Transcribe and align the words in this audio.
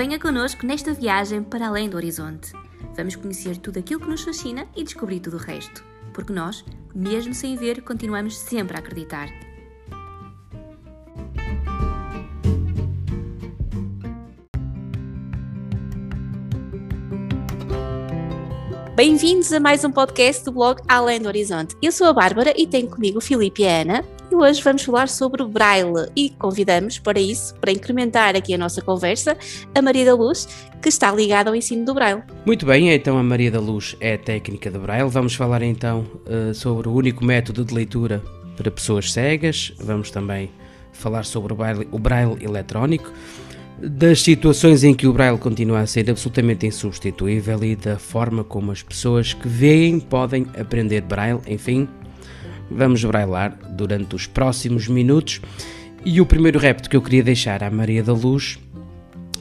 Venha 0.00 0.18
connosco 0.18 0.64
nesta 0.64 0.94
viagem 0.94 1.42
para 1.42 1.68
além 1.68 1.86
do 1.86 1.98
horizonte. 1.98 2.54
Vamos 2.96 3.16
conhecer 3.16 3.58
tudo 3.58 3.80
aquilo 3.80 4.00
que 4.00 4.08
nos 4.08 4.22
fascina 4.22 4.66
e 4.74 4.82
descobrir 4.82 5.20
tudo 5.20 5.36
o 5.36 5.38
resto. 5.38 5.84
Porque 6.14 6.32
nós, 6.32 6.64
mesmo 6.94 7.34
sem 7.34 7.54
ver, 7.54 7.82
continuamos 7.82 8.38
sempre 8.38 8.78
a 8.78 8.80
acreditar. 8.80 9.28
Bem-vindos 18.96 19.52
a 19.52 19.60
mais 19.60 19.84
um 19.84 19.92
podcast 19.92 20.42
do 20.46 20.52
blog 20.52 20.80
Além 20.88 21.20
do 21.20 21.28
Horizonte. 21.28 21.76
Eu 21.82 21.92
sou 21.92 22.06
a 22.06 22.14
Bárbara 22.14 22.54
e 22.56 22.66
tenho 22.66 22.88
comigo 22.88 23.18
o 23.18 23.20
Filipe 23.20 23.64
e 23.64 23.68
a 23.68 23.82
Ana. 23.82 24.19
E 24.30 24.34
hoje 24.34 24.62
vamos 24.62 24.82
falar 24.84 25.08
sobre 25.08 25.44
Braille 25.44 26.08
e 26.14 26.30
convidamos 26.30 27.00
para 27.00 27.18
isso, 27.18 27.52
para 27.56 27.72
incrementar 27.72 28.36
aqui 28.36 28.54
a 28.54 28.58
nossa 28.58 28.80
conversa, 28.80 29.36
a 29.74 29.82
Maria 29.82 30.04
da 30.04 30.14
Luz, 30.14 30.46
que 30.80 30.88
está 30.88 31.10
ligada 31.10 31.50
ao 31.50 31.56
ensino 31.56 31.84
do 31.84 31.92
Braille. 31.92 32.22
Muito 32.46 32.64
bem, 32.64 32.90
então 32.90 33.18
a 33.18 33.24
Maria 33.24 33.50
da 33.50 33.58
Luz 33.58 33.96
é 33.98 34.16
técnica 34.16 34.70
de 34.70 34.78
Braille. 34.78 35.10
Vamos 35.10 35.34
falar 35.34 35.62
então 35.62 36.06
uh, 36.26 36.54
sobre 36.54 36.88
o 36.88 36.94
único 36.94 37.24
método 37.24 37.64
de 37.64 37.74
leitura 37.74 38.22
para 38.56 38.70
pessoas 38.70 39.12
cegas. 39.12 39.72
Vamos 39.80 40.12
também 40.12 40.48
falar 40.92 41.24
sobre 41.24 41.52
o 41.52 41.56
Braille, 41.56 41.88
o 41.90 41.98
Braille 41.98 42.36
eletrónico 42.40 43.12
das 43.82 44.20
situações 44.22 44.84
em 44.84 44.94
que 44.94 45.06
o 45.06 45.12
Braille 45.12 45.38
continua 45.38 45.80
a 45.80 45.86
ser 45.86 46.08
absolutamente 46.10 46.66
insubstituível 46.66 47.64
e 47.64 47.74
da 47.74 47.98
forma 47.98 48.44
como 48.44 48.70
as 48.70 48.82
pessoas 48.82 49.32
que 49.32 49.48
veem 49.48 49.98
podem 49.98 50.46
aprender 50.58 51.00
Braille, 51.00 51.40
enfim, 51.48 51.88
vamos 52.70 53.02
brailar 53.04 53.58
durante 53.70 54.14
os 54.14 54.26
próximos 54.26 54.88
minutos. 54.88 55.40
E 56.04 56.20
o 56.20 56.26
primeiro 56.26 56.58
repto 56.58 56.88
que 56.88 56.96
eu 56.96 57.02
queria 57.02 57.22
deixar 57.22 57.62
à 57.62 57.70
Maria 57.70 58.02
da 58.02 58.12
Luz 58.12 58.58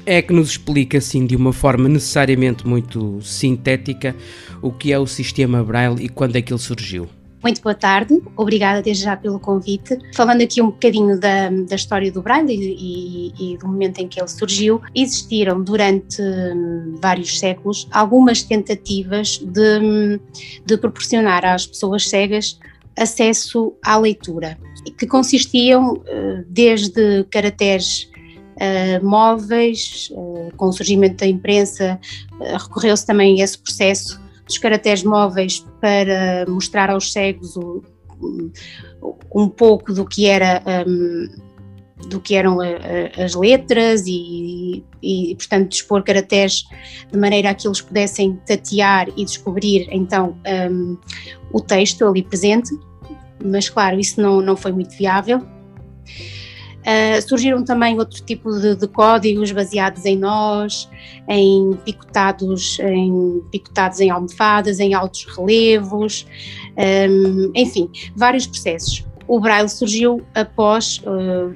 é 0.05 0.21
que 0.21 0.33
nos 0.33 0.49
explica 0.49 0.97
assim 0.97 1.25
de 1.25 1.35
uma 1.35 1.53
forma 1.53 1.87
necessariamente 1.87 2.67
muito 2.67 3.21
sintética 3.21 4.15
o 4.61 4.71
que 4.71 4.91
é 4.91 4.99
o 4.99 5.05
sistema 5.05 5.63
Braille 5.63 6.05
e 6.05 6.09
quando 6.09 6.35
é 6.35 6.41
que 6.41 6.51
ele 6.51 6.59
surgiu. 6.59 7.07
Muito 7.41 7.61
boa 7.61 7.73
tarde, 7.73 8.21
obrigada 8.35 8.81
desde 8.81 9.05
já 9.05 9.15
pelo 9.15 9.39
convite. 9.39 9.97
Falando 10.13 10.41
aqui 10.41 10.61
um 10.61 10.71
bocadinho 10.71 11.17
da, 11.17 11.49
da 11.49 11.75
história 11.75 12.11
do 12.11 12.21
Braille 12.21 12.53
e, 12.53 13.33
e, 13.39 13.53
e, 13.53 13.57
do 13.57 13.67
momento 13.67 13.99
em 13.99 14.09
que 14.09 14.19
ele 14.19 14.27
surgiu, 14.27 14.81
existiram 14.93 15.63
durante 15.63 16.21
hum, 16.21 16.95
vários 17.01 17.39
séculos 17.39 17.87
algumas 17.91 18.43
tentativas 18.43 19.37
de, 19.37 20.19
de 20.65 20.77
proporcionar 20.77 21.45
às 21.45 21.65
pessoas 21.65 22.09
cegas 22.09 22.59
acesso 22.99 23.73
à 23.83 23.97
leitura, 23.97 24.57
que 24.97 25.07
consistiam 25.07 25.93
uh, 25.93 26.45
desde 26.47 27.23
caracteres 27.25 28.09
Uh, 28.59 29.01
móveis, 29.01 30.09
uh, 30.11 30.53
com 30.57 30.67
o 30.67 30.73
surgimento 30.73 31.15
da 31.15 31.25
imprensa, 31.25 31.97
recorreu-se 32.61 33.05
também 33.05 33.39
a 33.39 33.45
esse 33.45 33.57
processo 33.57 34.19
dos 34.45 34.57
caracteres 34.57 35.01
móveis 35.01 35.65
para 35.79 36.45
mostrar 36.45 36.89
aos 36.89 37.13
cegos 37.13 37.55
o, 37.55 37.81
um 39.33 39.47
pouco 39.47 39.93
do 39.93 40.05
que 40.05 40.25
era 40.25 40.61
um, 40.85 41.29
do 42.09 42.19
que 42.19 42.35
eram 42.35 42.57
as 43.17 43.33
letras 43.33 44.03
e, 44.05 44.83
e, 45.01 45.35
portanto 45.35 45.69
dispor 45.69 46.03
caracteres 46.03 46.65
de 47.11 47.17
maneira 47.17 47.51
a 47.51 47.53
que 47.53 47.67
eles 47.67 47.79
pudessem 47.81 48.39
tatear 48.45 49.07
e 49.15 49.23
descobrir 49.23 49.87
então 49.91 50.37
um, 50.69 50.97
o 51.53 51.61
texto 51.61 52.05
ali 52.05 52.23
presente, 52.23 52.71
mas 53.43 53.69
claro, 53.69 53.99
isso 53.99 54.21
não, 54.21 54.41
não 54.41 54.55
foi 54.55 54.71
muito 54.71 54.95
viável. 54.97 55.45
Uh, 56.79 57.21
surgiram 57.27 57.63
também 57.63 57.99
outro 57.99 58.23
tipo 58.23 58.51
de, 58.57 58.75
de, 58.75 58.87
códigos 58.87 59.51
baseados 59.51 60.05
em 60.05 60.17
nós, 60.17 60.89
em 61.27 61.77
picotados 61.83 62.79
em, 62.79 63.43
picotados 63.51 63.99
em 63.99 64.09
almofadas, 64.09 64.79
em 64.79 64.93
altos 64.93 65.25
relevos, 65.35 66.25
um, 66.77 67.51
enfim, 67.53 67.89
vários 68.15 68.47
processos. 68.47 69.05
O 69.27 69.39
Braille 69.39 69.69
surgiu 69.69 70.21
após 70.33 70.99
uh, 70.99 71.53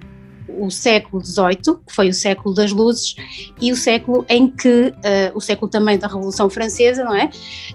o 0.59 0.69
século 0.69 1.23
XVIII, 1.23 1.77
que 1.87 1.93
foi 1.93 2.09
o 2.09 2.13
século 2.13 2.53
das 2.53 2.71
luzes, 2.71 3.15
e 3.59 3.71
o 3.71 3.75
século 3.75 4.25
em 4.29 4.47
que, 4.47 4.89
uh, 4.89 4.93
o 5.35 5.41
século 5.41 5.71
também 5.71 5.97
da 5.97 6.07
Revolução 6.07 6.49
Francesa, 6.49 7.03
não 7.03 7.15
é? 7.15 7.29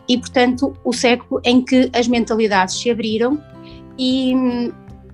E, 0.09 0.19
portanto, 0.19 0.77
o 0.84 0.93
século 0.93 1.41
em 1.44 1.65
que 1.65 1.91
as 1.93 2.06
mentalidades 2.06 2.78
se 2.78 2.91
abriram 2.91 3.43
e 3.98 4.32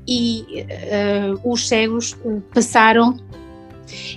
e 0.06 0.66
uh, 1.34 1.52
os 1.52 1.66
cegos 1.66 2.16
passaram 2.52 3.16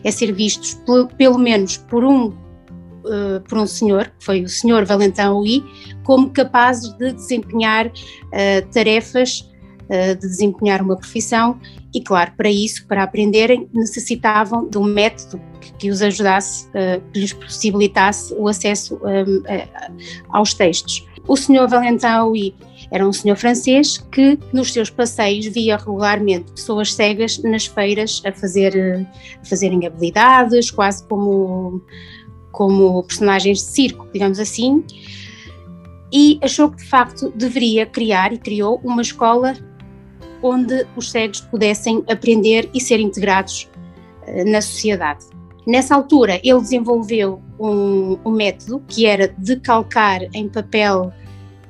a 0.05 0.11
ser 0.11 0.31
vistos 0.33 0.73
por, 0.85 1.07
pelo 1.13 1.37
menos 1.37 1.77
por 1.77 2.03
um 2.03 2.27
uh, 2.27 3.41
por 3.47 3.57
um 3.57 3.67
senhor, 3.67 4.05
que 4.19 4.25
foi 4.25 4.43
o 4.43 4.49
senhor 4.49 4.85
Valentin 4.85 5.27
Louis, 5.27 5.63
como 6.03 6.29
capazes 6.29 6.91
de 6.97 7.13
desempenhar 7.13 7.87
uh, 7.87 8.71
tarefas, 8.73 9.49
de 9.89 10.15
desempenhar 10.17 10.81
uma 10.81 10.97
profissão 10.97 11.57
e 11.95 12.01
claro, 12.01 12.33
para 12.35 12.49
isso, 12.49 12.85
para 12.87 13.03
aprenderem, 13.03 13.69
necessitavam 13.73 14.67
de 14.67 14.77
um 14.77 14.83
método 14.83 15.41
que, 15.61 15.71
que 15.71 15.89
os 15.89 16.01
ajudasse, 16.01 16.69
que 17.13 17.21
lhes 17.21 17.31
possibilitasse 17.31 18.33
o 18.33 18.49
acesso 18.49 18.95
um, 18.95 19.43
aos 20.27 20.53
textos. 20.53 21.07
O 21.25 21.37
senhor 21.37 21.69
Valentin 21.69 22.19
Louis 22.19 22.53
era 22.91 23.07
um 23.07 23.11
senhor 23.11 23.35
francês 23.35 23.97
que, 23.97 24.39
nos 24.53 24.71
seus 24.71 24.89
passeios, 24.89 25.45
via 25.47 25.77
regularmente 25.77 26.51
pessoas 26.51 26.93
cegas 26.93 27.37
nas 27.39 27.65
feiras 27.65 28.21
a, 28.25 28.31
fazer, 28.31 29.05
a 29.41 29.45
fazerem 29.45 29.85
habilidades, 29.85 30.71
quase 30.71 31.05
como, 31.07 31.81
como 32.51 33.03
personagens 33.03 33.59
de 33.59 33.65
circo, 33.65 34.07
digamos 34.13 34.39
assim, 34.39 34.83
e 36.11 36.39
achou 36.41 36.69
que 36.71 36.77
de 36.77 36.85
facto 36.85 37.31
deveria 37.35 37.85
criar 37.85 38.31
e 38.31 38.37
criou 38.37 38.79
uma 38.83 39.01
escola 39.01 39.53
onde 40.41 40.85
os 40.95 41.11
cegos 41.11 41.41
pudessem 41.41 42.03
aprender 42.09 42.69
e 42.73 42.79
ser 42.79 42.99
integrados 42.99 43.69
uh, 44.27 44.49
na 44.49 44.61
sociedade. 44.61 45.25
Nessa 45.65 45.95
altura, 45.95 46.39
ele 46.43 46.61
desenvolveu 46.61 47.41
um, 47.59 48.17
um 48.23 48.31
método 48.31 48.81
que 48.87 49.05
era 49.05 49.27
de 49.37 49.57
calcar 49.57 50.21
em 50.33 50.47
papel 50.47 51.11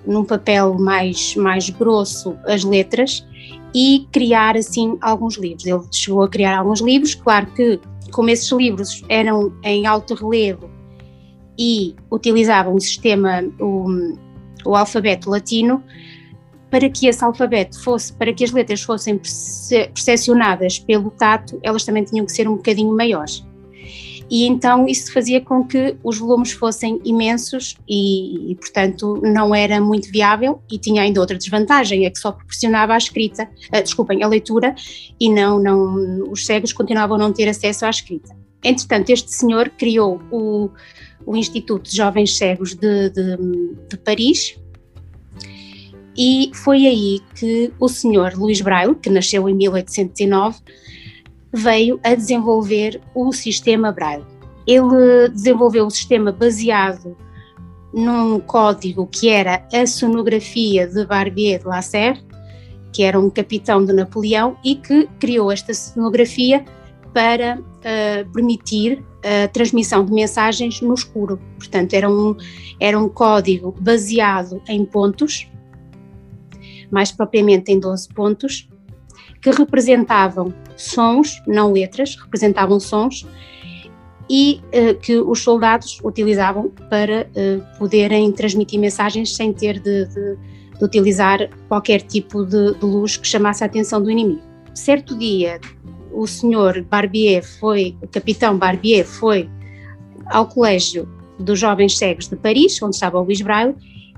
num 0.07 0.23
papel 0.23 0.73
mais, 0.75 1.35
mais 1.35 1.69
grosso 1.69 2.35
as 2.45 2.63
letras 2.63 3.28
e 3.75 4.07
criar 4.12 4.56
assim 4.57 4.97
alguns 5.01 5.38
livros. 5.38 5.66
Ele 5.66 5.79
chegou 5.91 6.23
a 6.23 6.29
criar 6.29 6.57
alguns 6.57 6.81
livros, 6.81 7.13
claro 7.13 7.47
que 7.47 7.79
como 8.12 8.29
esses 8.29 8.51
livros 8.51 9.03
eram 9.09 9.53
em 9.63 9.85
alto 9.85 10.16
relevo 10.16 10.69
e 11.59 11.95
utilizavam 12.09 12.75
o 12.75 12.79
sistema, 12.79 13.44
o, 13.59 13.85
o 14.66 14.75
alfabeto 14.75 15.29
latino, 15.29 15.84
para 16.69 16.89
que 16.89 17.07
esse 17.07 17.24
alfabeto 17.24 17.81
fosse, 17.81 18.13
para 18.13 18.34
que 18.34 18.44
as 18.44 18.51
letras 18.51 18.81
fossem 18.81 19.18
percepcionadas 19.18 20.79
pelo 20.79 21.12
tato, 21.12 21.59
elas 21.62 21.84
também 21.84 22.03
tinham 22.03 22.25
que 22.25 22.31
ser 22.31 22.47
um 22.47 22.56
bocadinho 22.56 22.95
maiores 22.95 23.45
e 24.30 24.46
então 24.46 24.88
isso 24.88 25.12
fazia 25.14 25.40
com 25.40 25.64
que 25.64 25.96
os 26.04 26.18
volumes 26.18 26.52
fossem 26.52 27.00
imensos 27.06 27.78
e, 27.88 28.52
e, 28.52 28.56
portanto, 28.56 29.22
não 29.24 29.56
era 29.56 29.80
muito 29.80 30.12
viável 30.12 30.62
e 30.70 30.78
tinha 30.78 31.02
ainda 31.02 31.20
outra 31.22 31.38
desvantagem, 31.38 32.06
é 32.06 32.10
que 32.10 32.20
só 32.20 32.32
proporcionava 32.32 32.94
a 32.94 32.98
escrita, 32.98 33.50
uh, 33.74 33.82
desculpem, 33.82 34.24
a 34.24 34.28
leitura 34.28 34.76
e 35.20 35.30
não, 35.30 35.60
não, 35.60 36.32
os 36.32 36.46
cegos 36.46 36.74
continuavam 36.74 37.16
a 37.16 37.20
não 37.20 37.32
ter 37.32 37.48
acesso 37.48 37.86
à 37.86 37.90
escrita. 37.90 38.36
Entretanto, 38.64 39.10
este 39.12 39.32
senhor 39.32 39.70
criou 39.70 40.22
o, 40.32 40.70
o 41.26 41.36
Instituto 41.38 41.90
de 41.90 41.96
Jovens 41.96 42.38
Cegos 42.38 42.74
de, 42.76 43.10
de, 43.10 43.38
de 43.90 43.98
Paris, 43.98 44.58
e 46.18 46.50
foi 46.52 46.88
aí 46.88 47.20
que 47.36 47.72
o 47.80 47.88
senhor 47.88 48.34
Luís 48.34 48.60
Braille, 48.60 48.96
que 48.96 49.10
nasceu 49.10 49.48
em 49.48 49.54
1809, 49.54 50.58
veio 51.53 52.00
a 52.03 52.16
desenvolver 52.16 53.02
o 53.16 53.31
sistema 53.31 53.92
Braille. 53.92 54.25
Ele 54.66 55.30
desenvolveu 55.30 55.86
o 55.86 55.89
sistema 55.89 56.31
baseado 56.31 57.16
num 57.94 58.39
código 58.39 59.07
que 59.07 59.30
era 59.30 59.66
a 59.74 59.88
sonografia 59.88 60.88
de 60.88 61.06
Barbier 61.06 61.60
de 61.60 61.66
Lasserre, 61.66 62.22
que 62.92 63.04
era 63.04 63.19
um 63.19 63.30
capitão 63.30 63.83
de 63.83 63.94
Napoleão 63.94 64.57
e 64.63 64.75
que 64.75 65.07
criou 65.19 65.51
esta 65.51 65.74
sonografia 65.74 66.66
para 67.13 67.60
uh, 67.60 68.31
permitir 68.31 69.04
a 69.24 69.48
transmissão 69.48 70.06
de 70.06 70.12
mensagens 70.12 70.81
no 70.81 70.94
escuro. 70.94 71.39
Portanto, 71.57 71.94
era 71.94 72.10
um, 72.10 72.36
era 72.80 72.98
um 72.98 73.10
código 73.10 73.75
baseado 73.80 74.62
em 74.68 74.86
pontos, 74.86 75.50
mais 76.92 77.12
propriamente 77.12 77.72
em 77.72 77.80
12 77.80 78.10
pontos, 78.10 78.69
que 79.42 79.51
representavam 79.51 80.54
sons, 80.75 81.42
não 81.48 81.72
letras, 81.72 82.16
representavam 82.16 82.80
sons 82.80 83.25
e 84.30 84.62
uh, 84.68 84.95
que 85.00 85.18
os 85.19 85.42
soldados 85.42 86.00
utilizavam 86.04 86.69
para 86.89 87.28
uh, 87.30 87.78
poderem 87.78 88.31
transmitir 88.31 88.80
mensagens 88.80 89.36
sem 89.36 89.54
ter 89.54 89.80
de, 89.80 90.06
de, 90.06 90.38
de 90.78 90.84
utilizar 90.84 91.50
qualquer 91.68 92.01
tipo 92.01 92.44
de, 92.44 92.74
de, 92.74 92.86
luz 92.86 93.18
que 93.18 93.28
chamasse 93.28 93.63
a 93.63 93.68
atenção 93.68 94.01
do 94.01 94.12
inimigo. 94.12 94.42
Certo 94.74 95.18
dia, 95.18 95.60
o 96.12 96.28
senhor 96.28 96.81
Barbier 96.84 97.44
foi, 97.44 97.95
o 98.01 98.07
capitão 98.07 98.57
Barbier 98.57 99.06
foi 99.06 99.50
ao 100.28 100.48
Colégio 100.48 101.07
dos 101.39 101.60
Jovens 101.60 101.98
Cegos 101.98 102.28
de 102.28 102.36
Paris, 102.36 102.81
onde 102.81 102.95
estava 102.95 103.18
o 103.19 103.24
Luís 103.24 103.42
Braille, 103.42 103.75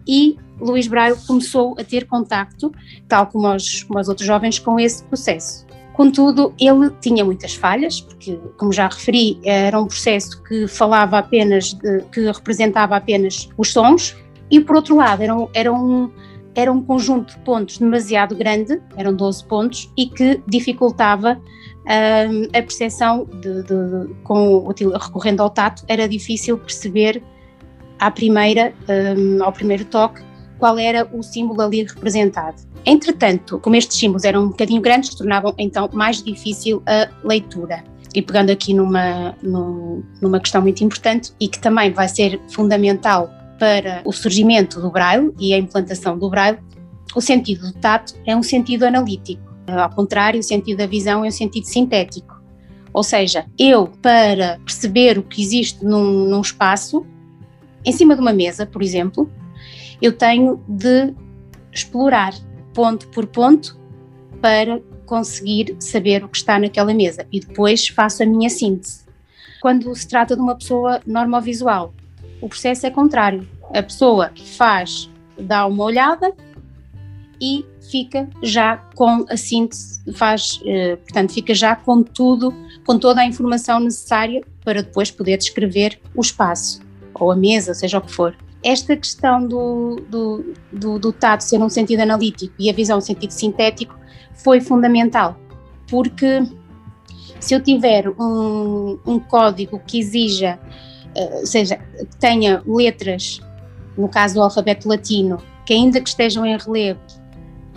e 0.09 0.35
Luís 0.59 0.87
Braille 0.87 1.15
começou 1.27 1.75
a 1.79 1.83
ter 1.83 2.07
contacto, 2.07 2.71
tal 3.07 3.27
como 3.27 3.47
os, 3.53 3.83
como 3.83 3.99
os 3.99 4.09
outros 4.09 4.25
jovens, 4.25 4.57
com 4.57 4.79
esse 4.79 5.03
processo. 5.03 5.67
Contudo, 5.93 6.51
ele 6.59 6.89
tinha 6.99 7.23
muitas 7.23 7.53
falhas, 7.53 8.01
porque, 8.01 8.39
como 8.57 8.73
já 8.73 8.87
referi, 8.87 9.39
era 9.43 9.79
um 9.79 9.85
processo 9.85 10.41
que 10.43 10.67
falava 10.67 11.19
apenas, 11.19 11.73
de, 11.73 12.01
que 12.11 12.21
representava 12.31 12.95
apenas 12.95 13.49
os 13.55 13.71
sons, 13.71 14.15
e 14.49 14.59
por 14.59 14.77
outro 14.77 14.95
lado, 14.95 15.21
era 15.21 15.35
um, 15.35 15.47
era 15.53 15.71
um, 15.71 16.09
era 16.55 16.71
um 16.71 16.81
conjunto 16.81 17.35
de 17.35 17.39
pontos 17.43 17.77
demasiado 17.77 18.35
grande, 18.35 18.81
eram 18.97 19.13
12 19.13 19.45
pontos, 19.45 19.91
e 19.95 20.07
que 20.07 20.41
dificultava 20.47 21.39
um, 21.85 22.43
a 22.57 22.61
percepção 22.61 23.25
de, 23.25 23.63
de, 23.63 24.13
com, 24.23 24.67
recorrendo 24.67 25.43
ao 25.43 25.49
tato, 25.49 25.83
era 25.87 26.07
difícil 26.07 26.57
perceber 26.57 27.21
à 27.99 28.09
primeira, 28.09 28.73
um, 29.17 29.43
ao 29.43 29.51
primeiro 29.51 29.85
toque, 29.85 30.21
qual 30.57 30.77
era 30.77 31.07
o 31.13 31.23
símbolo 31.23 31.61
ali 31.61 31.83
representado. 31.83 32.61
Entretanto, 32.85 33.59
como 33.59 33.75
estes 33.75 33.97
símbolos 33.97 34.23
eram 34.23 34.43
um 34.43 34.47
bocadinho 34.49 34.81
grandes, 34.81 35.13
tornavam 35.15 35.53
então 35.57 35.89
mais 35.93 36.21
difícil 36.21 36.81
a 36.85 37.09
leitura. 37.25 37.83
E 38.13 38.21
pegando 38.21 38.49
aqui 38.49 38.73
numa, 38.73 39.35
numa 39.43 40.39
questão 40.39 40.61
muito 40.61 40.83
importante 40.83 41.31
e 41.39 41.47
que 41.47 41.59
também 41.59 41.91
vai 41.91 42.07
ser 42.07 42.41
fundamental 42.49 43.29
para 43.59 44.01
o 44.05 44.11
surgimento 44.11 44.81
do 44.81 44.89
braille 44.89 45.31
e 45.39 45.53
a 45.53 45.57
implantação 45.57 46.17
do 46.17 46.29
braille, 46.29 46.57
o 47.15 47.21
sentido 47.21 47.67
do 47.67 47.73
tato 47.73 48.13
é 48.25 48.35
um 48.35 48.41
sentido 48.41 48.83
analítico. 48.83 49.41
Ao 49.67 49.89
contrário, 49.91 50.39
o 50.39 50.43
sentido 50.43 50.77
da 50.77 50.87
visão 50.87 51.23
é 51.23 51.27
um 51.27 51.31
sentido 51.31 51.65
sintético. 51.65 52.39
Ou 52.91 53.03
seja, 53.03 53.45
eu, 53.57 53.87
para 54.01 54.59
perceber 54.65 55.17
o 55.17 55.23
que 55.23 55.41
existe 55.41 55.85
num, 55.85 56.27
num 56.27 56.41
espaço, 56.41 57.05
em 57.85 57.91
cima 57.91 58.15
de 58.15 58.21
uma 58.21 58.33
mesa, 58.33 58.65
por 58.65 58.81
exemplo, 58.81 59.29
eu 60.01 60.11
tenho 60.13 60.63
de 60.67 61.13
explorar 61.71 62.33
ponto 62.73 63.07
por 63.09 63.27
ponto 63.27 63.79
para 64.41 64.81
conseguir 65.05 65.75
saber 65.79 66.23
o 66.23 66.29
que 66.29 66.37
está 66.37 66.59
naquela 66.59 66.93
mesa 66.93 67.25
e 67.31 67.39
depois 67.39 67.87
faço 67.87 68.23
a 68.23 68.25
minha 68.25 68.49
síntese. 68.49 69.03
Quando 69.61 69.93
se 69.95 70.07
trata 70.07 70.35
de 70.35 70.41
uma 70.41 70.55
pessoa 70.55 71.01
normovisual, 71.05 71.93
o 72.41 72.47
processo 72.47 72.85
é 72.85 72.91
contrário. 72.91 73.47
A 73.73 73.83
pessoa 73.83 74.31
faz, 74.55 75.09
dá 75.37 75.65
uma 75.65 75.83
olhada 75.83 76.33
e 77.41 77.65
fica 77.89 78.29
já 78.43 78.77
com 78.95 79.25
a 79.29 79.35
síntese, 79.35 80.01
faz, 80.13 80.61
eh, 80.65 80.95
portanto, 80.97 81.33
fica 81.33 81.53
já 81.53 81.75
com 81.75 82.03
tudo, 82.03 82.53
com 82.85 82.97
toda 82.99 83.21
a 83.21 83.25
informação 83.25 83.79
necessária 83.79 84.43
para 84.63 84.83
depois 84.83 85.09
poder 85.09 85.37
descrever 85.37 85.99
o 86.15 86.21
espaço, 86.21 86.81
ou 87.13 87.31
a 87.31 87.35
mesa, 87.35 87.73
seja 87.73 87.97
o 87.97 88.01
que 88.01 88.11
for. 88.11 88.35
Esta 88.63 88.95
questão 88.95 89.47
do, 89.47 89.97
do, 90.09 90.53
do, 90.71 90.99
do 90.99 91.13
tato 91.13 91.41
ser 91.41 91.61
um 91.61 91.69
sentido 91.69 92.01
analítico 92.01 92.53
e 92.59 92.69
a 92.69 92.73
visão 92.73 92.97
um 92.97 93.01
sentido 93.01 93.31
sintético 93.31 93.97
foi 94.33 94.59
fundamental, 94.59 95.37
porque 95.89 96.43
se 97.39 97.53
eu 97.53 97.61
tiver 97.61 98.09
um, 98.09 98.99
um 99.05 99.19
código 99.19 99.79
que 99.85 99.99
exija, 99.99 100.59
uh, 101.15 101.45
seja, 101.45 101.77
que 101.77 102.17
tenha 102.19 102.61
letras, 102.65 103.39
no 103.97 104.09
caso 104.09 104.35
do 104.35 104.41
alfabeto 104.41 104.87
latino, 104.89 105.37
que 105.65 105.73
ainda 105.73 106.01
que 106.01 106.09
estejam 106.09 106.45
em 106.45 106.57
relevo, 106.57 106.99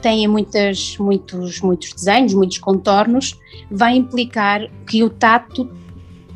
tenha 0.01 0.29
muitas, 0.29 0.97
muitos, 0.99 1.61
muitos 1.61 1.93
desenhos, 1.93 2.35
muitos 2.35 2.59
contornos, 2.59 3.39
vai 3.71 3.97
implicar 3.97 4.69
que 4.85 5.05
o 5.05 5.09
tato 5.09 5.71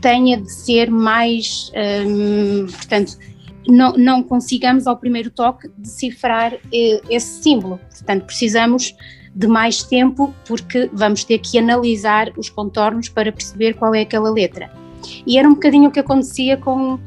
tenha 0.00 0.36
de 0.36 0.50
ser 0.50 0.90
mais, 0.90 1.70
um, 2.06 2.66
portanto, 2.66 3.18
não, 3.68 3.92
não 3.94 4.22
consigamos 4.22 4.86
ao 4.86 4.96
primeiro 4.96 5.30
toque 5.30 5.68
decifrar 5.76 6.54
eh, 6.72 7.00
esse 7.10 7.42
símbolo. 7.42 7.80
Portanto, 7.90 8.24
precisamos 8.24 8.94
de 9.34 9.46
mais 9.46 9.82
tempo 9.82 10.34
porque 10.46 10.88
vamos 10.92 11.24
ter 11.24 11.38
que 11.38 11.58
analisar 11.58 12.32
os 12.36 12.48
contornos 12.48 13.08
para 13.08 13.32
perceber 13.32 13.74
qual 13.74 13.94
é 13.94 14.02
aquela 14.02 14.30
letra. 14.30 14.70
E 15.26 15.38
era 15.38 15.48
um 15.48 15.54
bocadinho 15.54 15.88
o 15.88 15.92
que 15.92 16.00
acontecia 16.00 16.56
com, 16.56 16.98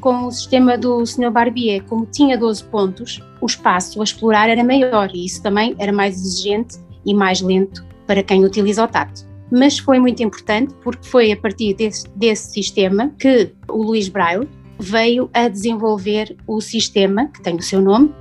com 0.00 0.26
o 0.26 0.30
sistema 0.30 0.76
do 0.76 1.04
Sr. 1.06 1.30
Barbier, 1.30 1.82
como 1.84 2.04
tinha 2.04 2.36
12 2.36 2.64
pontos, 2.64 3.22
o 3.40 3.46
espaço 3.46 4.00
a 4.00 4.04
explorar 4.04 4.48
era 4.48 4.62
maior 4.62 5.10
e 5.14 5.24
isso 5.24 5.42
também 5.42 5.74
era 5.78 5.92
mais 5.92 6.16
exigente 6.16 6.78
e 7.06 7.14
mais 7.14 7.40
lento 7.40 7.84
para 8.06 8.22
quem 8.22 8.44
utiliza 8.44 8.84
o 8.84 8.88
tato. 8.88 9.27
Mas 9.50 9.78
foi 9.78 9.98
muito 9.98 10.22
importante 10.22 10.74
porque 10.82 11.06
foi 11.06 11.32
a 11.32 11.36
partir 11.36 11.74
desse, 11.74 12.08
desse 12.10 12.52
sistema 12.52 13.14
que 13.18 13.52
o 13.68 13.82
Luís 13.82 14.08
Braille 14.08 14.48
veio 14.78 15.30
a 15.32 15.48
desenvolver 15.48 16.36
o 16.46 16.60
sistema, 16.60 17.28
que 17.28 17.42
tem 17.42 17.56
o 17.56 17.62
seu 17.62 17.80
nome, 17.80 18.14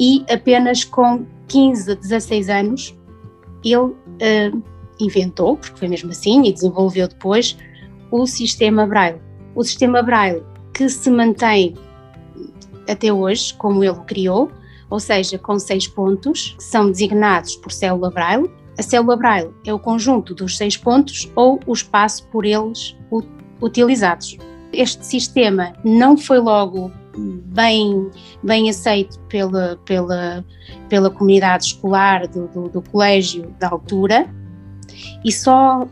e 0.00 0.24
apenas 0.30 0.84
com 0.84 1.26
15 1.48 1.92
a 1.92 1.94
16 1.94 2.48
anos 2.48 2.98
ele 3.64 3.76
uh, 3.76 4.62
inventou, 4.98 5.56
porque 5.56 5.78
foi 5.78 5.88
mesmo 5.88 6.10
assim, 6.10 6.44
e 6.44 6.52
desenvolveu 6.52 7.08
depois 7.08 7.56
o 8.10 8.26
sistema 8.26 8.86
Braille. 8.86 9.20
O 9.54 9.62
sistema 9.62 10.02
Braille 10.02 10.42
que 10.72 10.88
se 10.88 11.10
mantém 11.10 11.74
até 12.88 13.12
hoje, 13.12 13.54
como 13.54 13.84
ele 13.84 13.90
o 13.90 14.04
criou, 14.04 14.50
ou 14.90 14.98
seja, 14.98 15.38
com 15.38 15.58
seis 15.58 15.86
pontos, 15.86 16.54
que 16.58 16.64
são 16.64 16.90
designados 16.90 17.56
por 17.56 17.72
célula 17.72 18.10
Braille. 18.10 18.50
A 18.78 18.82
célula 18.82 19.16
Braille 19.16 19.50
é 19.66 19.72
o 19.72 19.78
conjunto 19.78 20.34
dos 20.34 20.56
seis 20.56 20.76
pontos 20.76 21.30
ou 21.36 21.60
o 21.66 21.72
espaço 21.72 22.26
por 22.28 22.44
eles 22.44 22.96
utilizados. 23.60 24.38
Este 24.72 25.04
sistema 25.04 25.74
não 25.84 26.16
foi 26.16 26.38
logo 26.38 26.90
bem, 27.16 28.10
bem 28.42 28.70
aceito 28.70 29.18
pela, 29.28 29.78
pela, 29.84 30.44
pela 30.88 31.10
comunidade 31.10 31.66
escolar 31.66 32.26
do, 32.26 32.48
do, 32.48 32.68
do 32.68 32.82
colégio 32.82 33.54
da 33.58 33.68
altura 33.68 34.26
e 35.24 35.30
só 35.30 35.86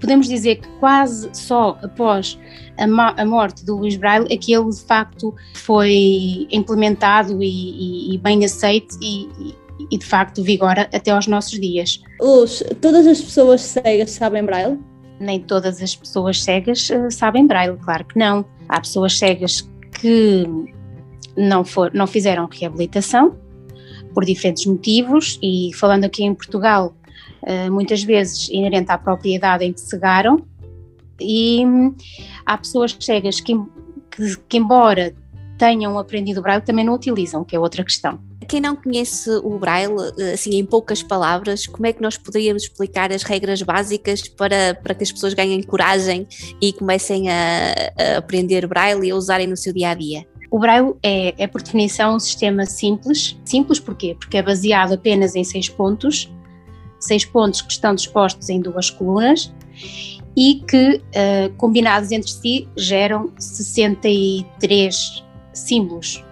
podemos 0.00 0.26
dizer 0.26 0.56
que 0.56 0.68
quase 0.80 1.30
só 1.32 1.78
após 1.82 2.38
a, 2.76 3.24
morte 3.24 3.64
do 3.64 3.76
Luís 3.76 3.96
Braille 3.96 4.26
é 4.30 4.36
que 4.36 4.52
ele 4.52 4.70
de 4.70 4.80
facto 4.80 5.34
foi 5.54 6.48
implementado 6.50 7.42
e, 7.42 7.46
e, 7.46 8.14
e 8.14 8.18
bem 8.18 8.44
aceito 8.44 8.96
e, 9.00 9.54
e, 9.90 9.98
de 9.98 10.04
facto 10.04 10.42
vigora 10.42 10.88
até 10.92 11.10
aos 11.10 11.26
nossos 11.26 11.58
dias. 11.58 12.02
Luz, 12.20 12.62
todas 12.80 13.06
as 13.06 13.20
pessoas 13.20 13.60
cegas 13.62 14.10
sabem 14.10 14.44
Braille? 14.44 14.78
nem 15.22 15.40
todas 15.40 15.80
as 15.80 15.94
pessoas 15.94 16.42
cegas 16.42 16.90
uh, 16.90 17.10
sabem 17.10 17.46
braille, 17.46 17.78
claro 17.78 18.04
que 18.04 18.18
não. 18.18 18.44
Há 18.68 18.80
pessoas 18.80 19.16
cegas 19.16 19.68
que 20.00 20.44
não, 21.36 21.64
for, 21.64 21.92
não 21.94 22.06
fizeram 22.06 22.48
reabilitação 22.50 23.36
por 24.12 24.24
diferentes 24.24 24.66
motivos 24.66 25.38
e 25.42 25.70
falando 25.74 26.04
aqui 26.04 26.24
em 26.24 26.34
Portugal, 26.34 26.94
uh, 27.42 27.72
muitas 27.72 28.02
vezes 28.02 28.48
inerente 28.50 28.90
à 28.90 28.98
própria 28.98 29.34
idade 29.34 29.64
em 29.64 29.72
que 29.72 29.80
cegaram 29.80 30.44
e 31.20 31.64
hum, 31.64 31.94
há 32.44 32.58
pessoas 32.58 32.96
cegas 32.98 33.40
que, 33.40 33.54
que, 34.10 34.36
que 34.48 34.56
embora 34.58 35.14
tenham 35.56 35.96
aprendido 35.98 36.42
braille 36.42 36.62
também 36.62 36.84
não 36.84 36.94
utilizam, 36.94 37.44
que 37.44 37.54
é 37.54 37.60
outra 37.60 37.84
questão. 37.84 38.18
Quem 38.48 38.60
não 38.60 38.76
conhece 38.76 39.30
o 39.42 39.58
Braille, 39.58 39.94
assim 40.32 40.56
em 40.56 40.64
poucas 40.64 41.02
palavras, 41.02 41.66
como 41.66 41.86
é 41.86 41.92
que 41.92 42.02
nós 42.02 42.16
poderíamos 42.16 42.64
explicar 42.64 43.12
as 43.12 43.22
regras 43.22 43.62
básicas 43.62 44.28
para, 44.28 44.74
para 44.82 44.94
que 44.94 45.02
as 45.04 45.12
pessoas 45.12 45.34
ganhem 45.34 45.62
coragem 45.62 46.26
e 46.60 46.72
comecem 46.72 47.28
a, 47.28 47.74
a 47.98 48.18
aprender 48.18 48.66
Braille 48.66 49.08
e 49.08 49.10
a 49.10 49.16
usarem 49.16 49.46
no 49.46 49.56
seu 49.56 49.72
dia 49.72 49.90
a 49.90 49.94
dia? 49.94 50.26
O 50.50 50.58
Braille 50.58 50.94
é, 51.02 51.34
é, 51.38 51.46
por 51.46 51.62
definição, 51.62 52.16
um 52.16 52.20
sistema 52.20 52.66
simples. 52.66 53.38
Simples 53.44 53.80
porquê? 53.80 54.14
Porque 54.18 54.36
é 54.36 54.42
baseado 54.42 54.92
apenas 54.92 55.34
em 55.34 55.44
seis 55.44 55.68
pontos, 55.68 56.30
seis 57.00 57.24
pontos 57.24 57.62
que 57.62 57.72
estão 57.72 57.94
dispostos 57.94 58.50
em 58.50 58.60
duas 58.60 58.90
colunas 58.90 59.50
e 60.36 60.62
que, 60.68 60.96
uh, 60.96 61.52
combinados 61.56 62.10
entre 62.12 62.30
si, 62.30 62.68
geram 62.76 63.32
63 63.38 65.24
símbolos 65.54 66.22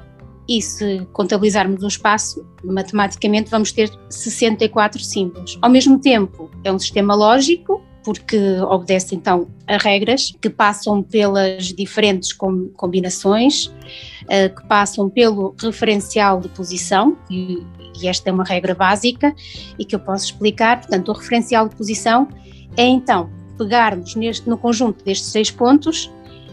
e 0.50 0.60
se 0.60 1.06
contabilizarmos 1.12 1.80
um 1.84 1.86
espaço, 1.86 2.44
matematicamente 2.64 3.48
vamos 3.48 3.70
ter 3.70 3.88
64 4.08 4.98
símbolos. 4.98 5.56
Ao 5.62 5.70
mesmo 5.70 6.00
tempo, 6.00 6.50
é 6.64 6.72
um 6.72 6.78
sistema 6.78 7.14
lógico, 7.14 7.80
porque 8.02 8.36
obedece 8.62 9.14
então 9.14 9.46
a 9.68 9.76
regras 9.76 10.34
que 10.40 10.50
passam 10.50 11.04
pelas 11.04 11.66
diferentes 11.66 12.32
combinações, 12.32 13.66
uh, 13.66 14.52
que 14.52 14.66
passam 14.66 15.08
pelo 15.08 15.54
referencial 15.62 16.40
de 16.40 16.48
posição, 16.48 17.16
e, 17.30 17.64
e, 18.02 18.08
esta 18.08 18.28
é 18.28 18.32
uma 18.32 18.42
regra 18.42 18.74
básica 18.74 19.32
e 19.78 19.84
que 19.84 19.94
eu 19.94 20.00
posso 20.00 20.24
explicar. 20.24 20.80
Portanto, 20.80 21.10
o 21.10 21.12
referencial 21.12 21.68
de 21.68 21.76
posição 21.76 22.26
é 22.76 22.82
então 22.82 23.30
pegarmos 23.56 24.16
neste, 24.16 24.48
no 24.48 24.58
conjunto 24.58 25.04
destes 25.04 25.28
seis 25.28 25.48
pontos 25.48 26.10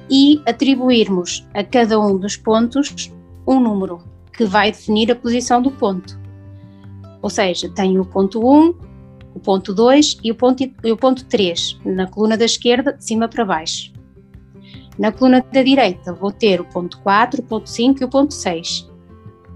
e 0.08 0.40
atribuirmos 0.46 1.48
a 1.56 1.64
cada 1.64 2.00
um 2.00 2.16
dos 2.20 2.38
pontos 2.38 3.12
um 3.48 3.60
número 3.60 4.00
que 4.34 4.46
vai 4.46 4.72
definir 4.72 5.12
a 5.12 5.16
posição 5.16 5.62
do 5.62 5.72
ponto. 5.72 6.20
Ou 7.22 7.30
seja, 7.30 7.70
tenho 7.70 8.02
o 8.02 8.06
ponto 8.06 8.40
1, 8.40 8.76
o 9.34 9.40
ponto 9.40 9.74
2 9.74 10.20
e 10.24 10.32
o 10.32 10.36
ponto, 10.36 10.64
e 10.64 10.92
o 10.92 10.98
ponto 10.98 11.26
3 11.26 11.80
na 11.86 12.08
coluna 12.08 12.38
da 12.38 12.46
esquerda, 12.46 12.94
de 12.94 13.04
cima 13.04 13.28
para 13.28 13.46
baixo. 13.46 13.94
Na 15.00 15.12
coluna 15.12 15.46
da 15.52 15.64
direita 15.64 16.14
vou 16.14 16.32
ter 16.32 16.60
o 16.60 16.66
ponto 16.66 17.00
4, 17.00 17.42
o 17.42 17.44
ponto 17.44 17.70
5 17.70 18.02
e 18.02 18.06
o 18.06 18.10
ponto 18.10 18.34
6. 18.34 18.90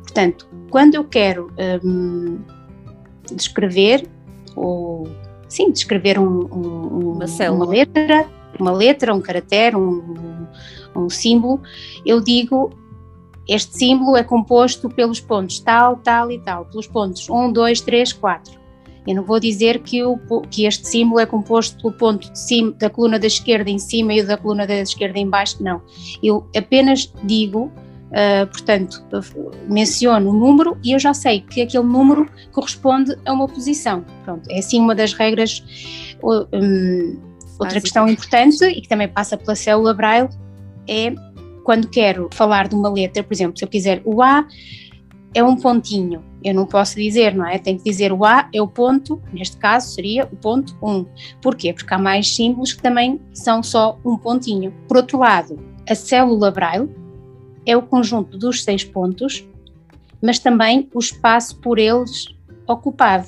Portanto, 0.04 0.48
quando 0.70 0.96
eu 0.96 1.04
quero 1.04 1.52
um, 1.84 2.40
descrever 3.36 4.08
ou 4.56 5.08
sim, 5.48 5.72
descrever 5.72 6.20
um, 6.20 6.46
um, 6.46 7.12
uma, 7.14 7.26
uma, 7.52 7.66
letra, 7.66 8.28
uma 8.60 8.72
letra, 8.72 9.14
um 9.14 9.22
caractere, 9.22 9.76
um, 9.76 10.48
um 10.96 11.10
símbolo, 11.10 11.62
eu 12.06 12.22
digo 12.22 12.72
este 13.48 13.78
símbolo 13.78 14.18
é 14.18 14.24
composto 14.24 14.90
pelos 14.90 15.20
pontos 15.20 15.60
tal, 15.60 15.98
tal 15.98 16.32
e 16.32 16.40
tal, 16.40 16.66
pelos 16.66 16.88
pontos 16.88 17.30
1, 17.30 17.52
2, 17.52 17.82
3, 17.82 18.14
4. 18.14 18.62
Eu 19.08 19.16
não 19.16 19.24
vou 19.24 19.40
dizer 19.40 19.80
que, 19.80 20.04
o, 20.04 20.18
que 20.50 20.66
este 20.66 20.88
símbolo 20.88 21.20
é 21.20 21.26
composto 21.26 21.76
pelo 21.78 21.94
ponto 21.94 22.32
de 22.32 22.38
cima, 22.38 22.72
da 22.74 22.90
coluna 22.90 23.18
da 23.18 23.26
esquerda 23.26 23.70
em 23.70 23.80
cima 23.80 24.14
e 24.14 24.24
da 24.24 24.38
coluna 24.38 24.68
da 24.68 24.76
esquerda 24.76 25.18
em 25.18 25.28
baixo, 25.28 25.62
não. 25.62 25.82
Eu 26.22 26.48
apenas 26.56 27.12
digo, 27.24 27.72
uh, 28.12 28.46
portanto, 28.52 29.04
menciono 29.68 30.30
o 30.30 30.34
número 30.34 30.78
e 30.84 30.92
eu 30.92 31.00
já 31.00 31.16
sei 31.16 31.42
que 31.42 31.62
aquele 31.62 31.84
número 31.84 32.30
corresponde 32.52 33.18
a 33.26 33.34
uma 33.34 33.48
posição. 33.48 34.06
Pronto, 34.24 34.48
é 34.52 34.60
assim 34.60 34.80
uma 34.80 34.94
das 34.94 35.14
regras. 35.14 35.64
Um, 36.24 37.20
outra 37.60 37.82
questão 37.82 38.08
importante 38.08 38.64
e 38.66 38.82
que 38.82 38.88
também 38.88 39.08
passa 39.08 39.36
pela 39.36 39.56
célula 39.56 39.94
Braille 39.94 40.30
é 40.88 41.14
quando 41.64 41.88
quero 41.88 42.30
falar 42.34 42.68
de 42.68 42.76
uma 42.76 42.90
letra, 42.90 43.24
por 43.24 43.34
exemplo, 43.34 43.58
se 43.58 43.64
eu 43.64 43.70
quiser 43.70 44.02
o 44.06 44.22
A 44.22 44.46
é 45.34 45.44
um 45.44 45.56
pontinho, 45.56 46.24
eu 46.44 46.54
não 46.54 46.66
posso 46.66 46.96
dizer, 46.96 47.34
não 47.34 47.48
é? 47.48 47.58
Tenho 47.58 47.78
que 47.78 47.84
dizer 47.84 48.12
o 48.12 48.26
A 48.26 48.50
é 48.54 48.62
o 48.62 48.68
ponto, 48.68 49.22
neste 49.32 49.58
caso 49.58 49.94
seria 49.94 50.26
o 50.26 50.36
ponto 50.36 50.76
1. 50.82 51.06
Porquê? 51.42 51.74
Porque 51.74 51.94
há 51.94 51.98
mais 51.98 52.36
símbolos 52.36 52.74
que 52.74 52.82
também 52.82 53.20
são 53.34 53.64
só 53.64 53.98
um 54.04 54.18
pontinho. 54.18 54.74
Por 54.88 54.98
outro 54.98 55.20
lado, 55.20 55.60
a 55.90 55.96
célula 55.96 56.52
Braille 56.52 56.90
é 57.66 57.78
o 57.78 57.82
conjunto 57.82 58.38
dos 58.38 58.64
seis 58.64 58.84
pontos, 58.84 59.48
mas 60.22 60.40
também 60.40 60.90
o 60.94 61.00
espaço 61.00 61.60
por 61.60 61.80
eles 61.80 62.28
ocupado. 62.68 63.28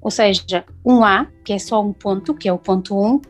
Ou 0.00 0.10
seja, 0.10 0.64
um 0.84 1.02
A, 1.02 1.26
que 1.44 1.52
é 1.52 1.58
só 1.58 1.82
um 1.82 1.92
ponto, 1.92 2.34
que 2.34 2.48
é 2.48 2.52
o 2.52 2.58
ponto 2.58 2.94
1, 2.94 3.20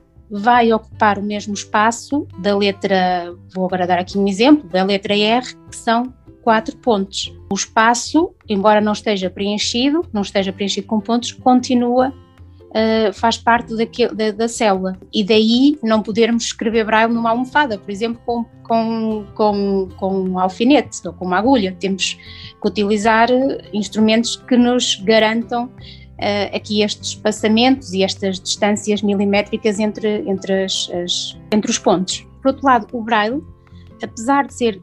vai 0.41 0.73
ocupar 0.73 1.19
o 1.19 1.23
mesmo 1.23 1.55
espaço 1.55 2.27
da 2.39 2.57
letra, 2.57 3.35
vou 3.55 3.67
agora 3.67 3.87
dar 3.87 3.99
aqui 3.99 4.19
um 4.19 4.27
exemplo, 4.27 4.69
da 4.69 4.83
letra 4.83 5.17
R, 5.17 5.47
que 5.71 5.77
são 5.77 6.13
quatro 6.43 6.77
pontos. 6.77 7.33
O 7.51 7.55
espaço, 7.55 8.35
embora 8.49 8.81
não 8.81 8.93
esteja 8.93 9.31
preenchido, 9.31 10.05
não 10.13 10.23
esteja 10.23 10.53
preenchido 10.53 10.87
com 10.87 11.01
pontos, 11.01 11.33
continua, 11.33 12.13
uh, 12.71 13.13
faz 13.13 13.39
parte 13.39 13.77
daquele, 13.77 14.15
da, 14.15 14.33
da, 14.33 14.49
célula. 14.49 14.99
E 15.13 15.23
daí 15.23 15.79
não 15.83 16.03
podermos 16.03 16.45
escrever 16.45 16.85
braille 16.85 17.15
numa 17.15 17.31
almofada, 17.31 17.79
por 17.79 17.91
exemplo, 17.91 18.21
com, 18.27 18.45
com, 18.65 19.25
com, 19.35 19.89
com 19.97 20.21
um 20.21 20.39
alfinete 20.39 21.07
ou 21.07 21.13
com 21.13 21.25
uma 21.25 21.39
agulha. 21.39 21.77
Temos 21.79 22.19
que 22.61 22.69
utilizar 22.69 23.29
instrumentos 23.73 24.37
que 24.37 24.57
nos 24.57 24.97
garantam 24.97 25.71
uh, 26.15 26.57
aqui 26.57 26.83
estes 26.83 27.11
espaçamentos 27.11 27.93
e 27.93 28.03
estas 28.03 28.41
distâncias 28.41 29.03
milimétricas 29.03 29.79
entre, 29.79 30.29
entre, 30.29 30.65
as, 30.65 30.91
as, 30.91 31.39
entre 31.53 31.71
os 31.71 31.79
pontos. 31.79 32.27
Por 32.43 32.49
outro 32.49 32.67
lado, 32.67 32.87
o 32.93 33.03
braille, 33.03 33.43
apesar 34.03 34.47
de 34.47 34.55
ser 34.55 34.83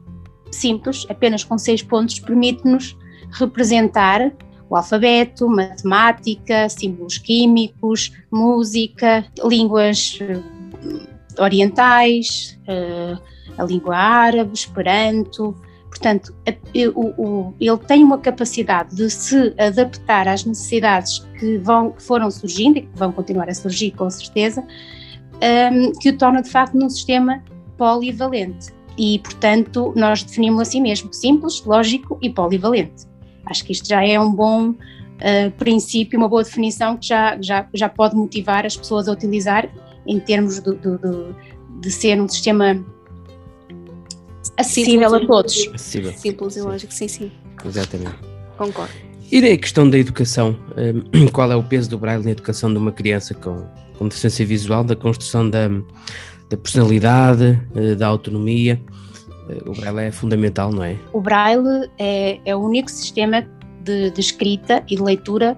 simples, 0.50 1.06
apenas 1.08 1.44
com 1.44 1.56
seis 1.56 1.82
pontos, 1.82 2.18
permite-nos 2.18 2.96
representar 3.30 4.32
o 4.68 4.76
alfabeto, 4.76 5.48
matemática, 5.48 6.68
símbolos 6.68 7.18
químicos, 7.18 8.12
música, 8.30 9.24
línguas 9.44 10.18
uh, 10.20 11.42
orientais, 11.42 12.58
uh, 12.62 13.20
a 13.58 13.64
língua 13.64 13.96
árabe, 13.96 14.54
esperanto, 14.54 15.54
Portanto, 16.02 16.34
ele 16.74 17.78
tem 17.86 18.02
uma 18.02 18.18
capacidade 18.18 18.96
de 18.96 19.08
se 19.08 19.54
adaptar 19.56 20.26
às 20.26 20.44
necessidades 20.44 21.20
que, 21.38 21.58
vão, 21.58 21.92
que 21.92 22.02
foram 22.02 22.28
surgindo 22.28 22.78
e 22.78 22.82
que 22.82 22.98
vão 22.98 23.12
continuar 23.12 23.48
a 23.48 23.54
surgir 23.54 23.92
com 23.92 24.10
certeza, 24.10 24.66
um, 25.72 25.92
que 26.00 26.08
o 26.08 26.18
torna 26.18 26.42
de 26.42 26.50
facto 26.50 26.74
num 26.74 26.90
sistema 26.90 27.40
polivalente. 27.78 28.72
E, 28.98 29.20
portanto, 29.20 29.92
nós 29.94 30.24
definimos 30.24 30.62
assim 30.62 30.82
mesmo, 30.82 31.12
simples, 31.12 31.64
lógico 31.64 32.18
e 32.20 32.28
polivalente. 32.28 33.06
Acho 33.46 33.64
que 33.64 33.70
isto 33.70 33.86
já 33.86 34.04
é 34.04 34.18
um 34.18 34.34
bom 34.34 34.70
uh, 34.70 35.50
princípio, 35.56 36.18
uma 36.18 36.28
boa 36.28 36.42
definição 36.42 36.96
que 36.96 37.06
já, 37.06 37.40
já, 37.40 37.68
já 37.72 37.88
pode 37.88 38.16
motivar 38.16 38.66
as 38.66 38.76
pessoas 38.76 39.06
a 39.06 39.12
utilizar 39.12 39.68
em 40.04 40.18
termos 40.18 40.58
de, 40.58 40.74
de, 40.74 40.98
de, 40.98 41.80
de 41.80 41.90
ser 41.92 42.20
um 42.20 42.26
sistema 42.26 42.84
acessível 44.56 45.14
a 45.14 45.20
todos. 45.26 45.68
Acessível. 45.74 46.12
Simples 46.12 46.56
e 46.56 46.60
lógico, 46.62 46.92
sim, 46.92 47.08
sim. 47.08 47.32
Exatamente. 47.64 48.16
Concordo. 48.56 48.92
E 49.30 49.40
daí 49.40 49.52
a 49.52 49.58
questão 49.58 49.88
da 49.88 49.98
educação, 49.98 50.56
um, 51.14 51.26
qual 51.32 51.50
é 51.50 51.56
o 51.56 51.62
peso 51.62 51.88
do 51.88 51.98
braille 51.98 52.22
na 52.22 52.30
educação 52.30 52.70
de 52.70 52.78
uma 52.78 52.92
criança 52.92 53.34
com, 53.34 53.66
com 53.96 54.06
deficiência 54.06 54.44
visual, 54.44 54.84
da 54.84 54.94
construção 54.94 55.48
da, 55.48 55.68
da 56.50 56.56
personalidade, 56.56 57.58
uh, 57.74 57.96
da 57.96 58.06
autonomia? 58.06 58.78
Uh, 59.48 59.70
o 59.70 59.74
braille 59.74 60.00
é 60.08 60.12
fundamental, 60.12 60.70
não 60.70 60.84
é? 60.84 60.98
O 61.14 61.20
braille 61.20 61.88
é, 61.98 62.40
é 62.44 62.54
o 62.54 62.58
único 62.58 62.90
sistema 62.90 63.46
de, 63.82 64.10
de 64.10 64.20
escrita 64.20 64.84
e 64.88 64.96
de 64.96 65.02
leitura 65.02 65.56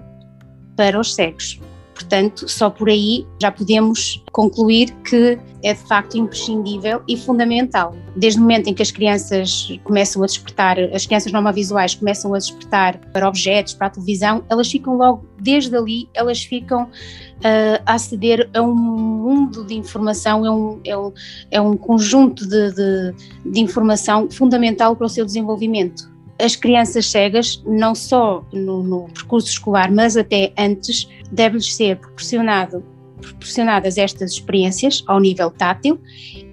para 0.77 0.97
os 0.97 1.13
cegos. 1.13 1.59
Portanto, 1.95 2.47
só 2.49 2.69
por 2.69 2.89
aí 2.89 3.25
já 3.41 3.49
podemos 3.49 4.21
concluir 4.33 4.91
que 5.09 5.39
é 5.63 5.73
de 5.73 5.79
facto 5.79 6.17
imprescindível 6.17 7.01
e 7.07 7.15
fundamental. 7.15 7.95
Desde 8.17 8.37
o 8.37 8.41
momento 8.41 8.67
em 8.67 8.73
que 8.73 8.81
as 8.81 8.91
crianças 8.91 9.69
começam 9.85 10.21
a 10.21 10.25
despertar, 10.25 10.77
as 10.93 11.05
crianças 11.05 11.31
visuais 11.53 11.95
começam 11.95 12.33
a 12.33 12.37
despertar 12.37 12.99
para 13.13 13.27
objetos, 13.27 13.73
para 13.73 13.87
a 13.87 13.89
televisão, 13.89 14.43
elas 14.49 14.69
ficam 14.69 14.97
logo, 14.97 15.25
desde 15.41 15.73
ali, 15.75 16.09
elas 16.13 16.43
ficam 16.43 16.83
uh, 16.83 17.81
a 17.85 17.93
aceder 17.93 18.49
a 18.53 18.61
um 18.61 18.75
mundo 18.75 19.63
de 19.63 19.75
informação, 19.75 20.45
é 20.45 20.51
um, 20.51 20.81
é 20.83 20.97
um, 20.97 21.13
é 21.49 21.61
um 21.61 21.77
conjunto 21.77 22.45
de, 22.45 22.73
de, 22.73 23.15
de 23.45 23.59
informação 23.61 24.29
fundamental 24.29 24.97
para 24.97 25.05
o 25.05 25.09
seu 25.09 25.25
desenvolvimento 25.25 26.13
as 26.39 26.55
crianças 26.55 27.09
cegas, 27.09 27.61
não 27.65 27.95
só 27.95 28.43
no, 28.51 28.83
no 28.83 29.05
percurso 29.09 29.47
escolar, 29.47 29.91
mas 29.91 30.17
até 30.17 30.51
antes, 30.57 31.07
deve-lhes 31.31 31.75
ser 31.75 31.97
proporcionadas 31.97 33.97
estas 33.97 34.33
experiências 34.33 35.03
ao 35.07 35.19
nível 35.19 35.49
tátil 35.49 35.99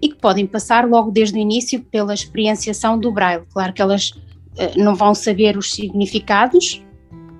e 0.01 0.09
que 0.09 0.17
podem 0.17 0.47
passar 0.47 0.89
logo 0.89 1.11
desde 1.11 1.39
o 1.39 1.41
início 1.41 1.81
pela 1.81 2.15
experienciação 2.15 2.99
do 2.99 3.13
braille. 3.13 3.45
Claro 3.53 3.73
que 3.73 3.83
elas 3.83 4.11
uh, 4.11 4.77
não 4.77 4.95
vão 4.95 5.15
saber 5.15 5.57
os 5.57 5.73
significados, 5.73 6.83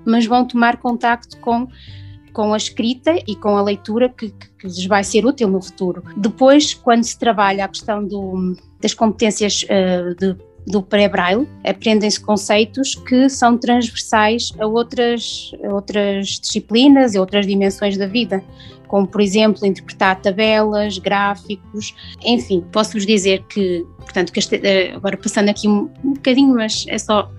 mas 0.05 0.25
vão 0.25 0.45
tomar 0.45 0.77
contacto 0.77 1.37
com 1.39 1.67
com 2.33 2.51
a 2.51 2.57
escrita 2.57 3.15
e 3.27 3.35
com 3.35 3.55
a 3.55 3.61
leitura 3.61 4.09
que, 4.09 4.31
que, 4.31 4.49
que, 4.57 4.65
lhes 4.65 4.85
vai 4.87 5.03
ser 5.03 5.23
útil 5.23 5.47
no 5.47 5.61
futuro. 5.61 6.03
Depois, 6.17 6.73
quando 6.73 7.03
se 7.03 7.17
trabalha 7.17 7.65
a 7.65 7.67
questão 7.67 8.03
do, 8.03 8.57
das 8.81 8.93
competências 8.93 9.63
uh, 9.63 10.15
de 10.15 10.35
do 10.65 10.81
pré-braille, 10.81 11.47
aprendem-se 11.65 12.19
conceitos 12.19 12.95
que 12.95 13.29
são 13.29 13.57
transversais 13.57 14.51
a 14.59 14.65
outras, 14.65 15.51
a 15.63 15.73
outras 15.73 16.39
disciplinas 16.39 17.15
e 17.15 17.19
outras 17.19 17.45
dimensões 17.45 17.97
da 17.97 18.07
vida, 18.07 18.43
como 18.87 19.07
por 19.07 19.21
exemplo 19.21 19.65
interpretar 19.65 20.21
tabelas, 20.21 20.97
gráficos, 20.99 21.95
enfim, 22.23 22.63
posso-vos 22.71 23.05
dizer 23.05 23.43
que, 23.49 23.85
portanto, 23.97 24.31
que 24.31 24.39
este, 24.39 24.55
eh, 24.63 24.93
agora 24.95 25.17
passando 25.17 25.49
aqui 25.49 25.67
um, 25.67 25.89
um 26.03 26.13
bocadinho, 26.13 26.53
mas 26.55 26.85
é 26.87 26.97
só 26.97 27.29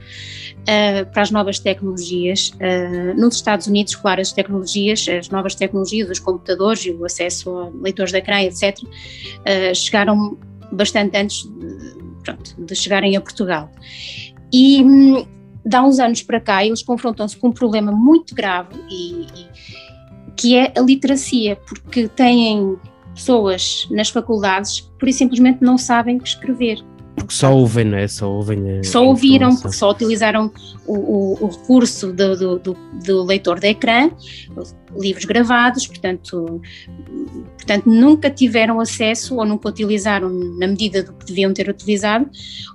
Uh, 0.64 1.04
para 1.12 1.20
as 1.20 1.30
novas 1.30 1.58
tecnologias. 1.58 2.50
Uh, 2.54 3.20
nos 3.20 3.36
Estados 3.36 3.66
Unidos, 3.66 3.94
claro, 3.96 4.22
as 4.22 4.32
tecnologias, 4.32 5.06
as 5.06 5.28
novas 5.28 5.54
tecnologias, 5.54 6.08
os 6.08 6.18
computadores 6.18 6.86
e 6.86 6.90
o 6.90 7.04
acesso 7.04 7.50
a 7.50 7.70
leitores 7.82 8.12
de 8.12 8.16
ecrã, 8.16 8.40
etc., 8.40 8.78
uh, 8.82 9.74
chegaram 9.74 10.38
bastante 10.72 11.16
antes 11.18 11.46
pronto, 12.24 12.54
de 12.58 12.74
chegarem 12.74 13.16
a 13.16 13.20
Portugal. 13.20 13.70
E 14.52 14.82
hum, 14.82 15.26
há 15.72 15.82
uns 15.82 15.98
anos 15.98 16.22
para 16.22 16.40
cá 16.40 16.64
eles 16.64 16.82
confrontam-se 16.82 17.36
com 17.36 17.48
um 17.48 17.52
problema 17.52 17.92
muito 17.92 18.34
grave 18.34 18.74
e, 18.90 19.22
e, 19.22 19.48
que 20.36 20.56
é 20.56 20.72
a 20.76 20.80
literacia, 20.80 21.56
porque 21.56 22.08
têm 22.08 22.76
pessoas 23.14 23.86
nas 23.90 24.08
faculdades 24.08 24.80
que 24.80 24.90
por 24.98 25.12
simplesmente 25.12 25.62
não 25.62 25.78
sabem 25.78 26.18
escrever. 26.24 26.82
Porque 27.14 27.33
só 27.33 27.54
ouvem, 27.54 27.85
não 27.85 27.99
é? 27.99 28.09
Só 28.09 28.30
ouvem. 28.30 28.83
Só 28.83 29.04
ouviram, 29.04 29.54
porque 29.54 29.76
só 29.76 29.90
utilizaram 29.90 30.50
o, 30.87 30.94
o, 30.94 31.44
o 31.44 31.47
recurso 31.49 32.12
do, 32.12 32.37
do, 32.37 32.59
do, 32.59 32.76
do, 33.04 33.23
leitor 33.23 33.61
de 33.61 33.68
ecrã, 33.68 34.11
livros 34.97 35.25
gravados, 35.25 35.87
portanto, 35.87 36.61
portanto, 37.56 37.88
nunca 37.88 38.30
tiveram 38.30 38.80
acesso 38.80 39.37
ou 39.37 39.47
nunca 39.47 39.68
utilizaram, 39.68 40.28
na 40.59 40.66
medida 40.66 41.02
do 41.02 41.12
que 41.12 41.26
deviam 41.26 41.52
ter 41.52 41.68
utilizado, 41.68 42.28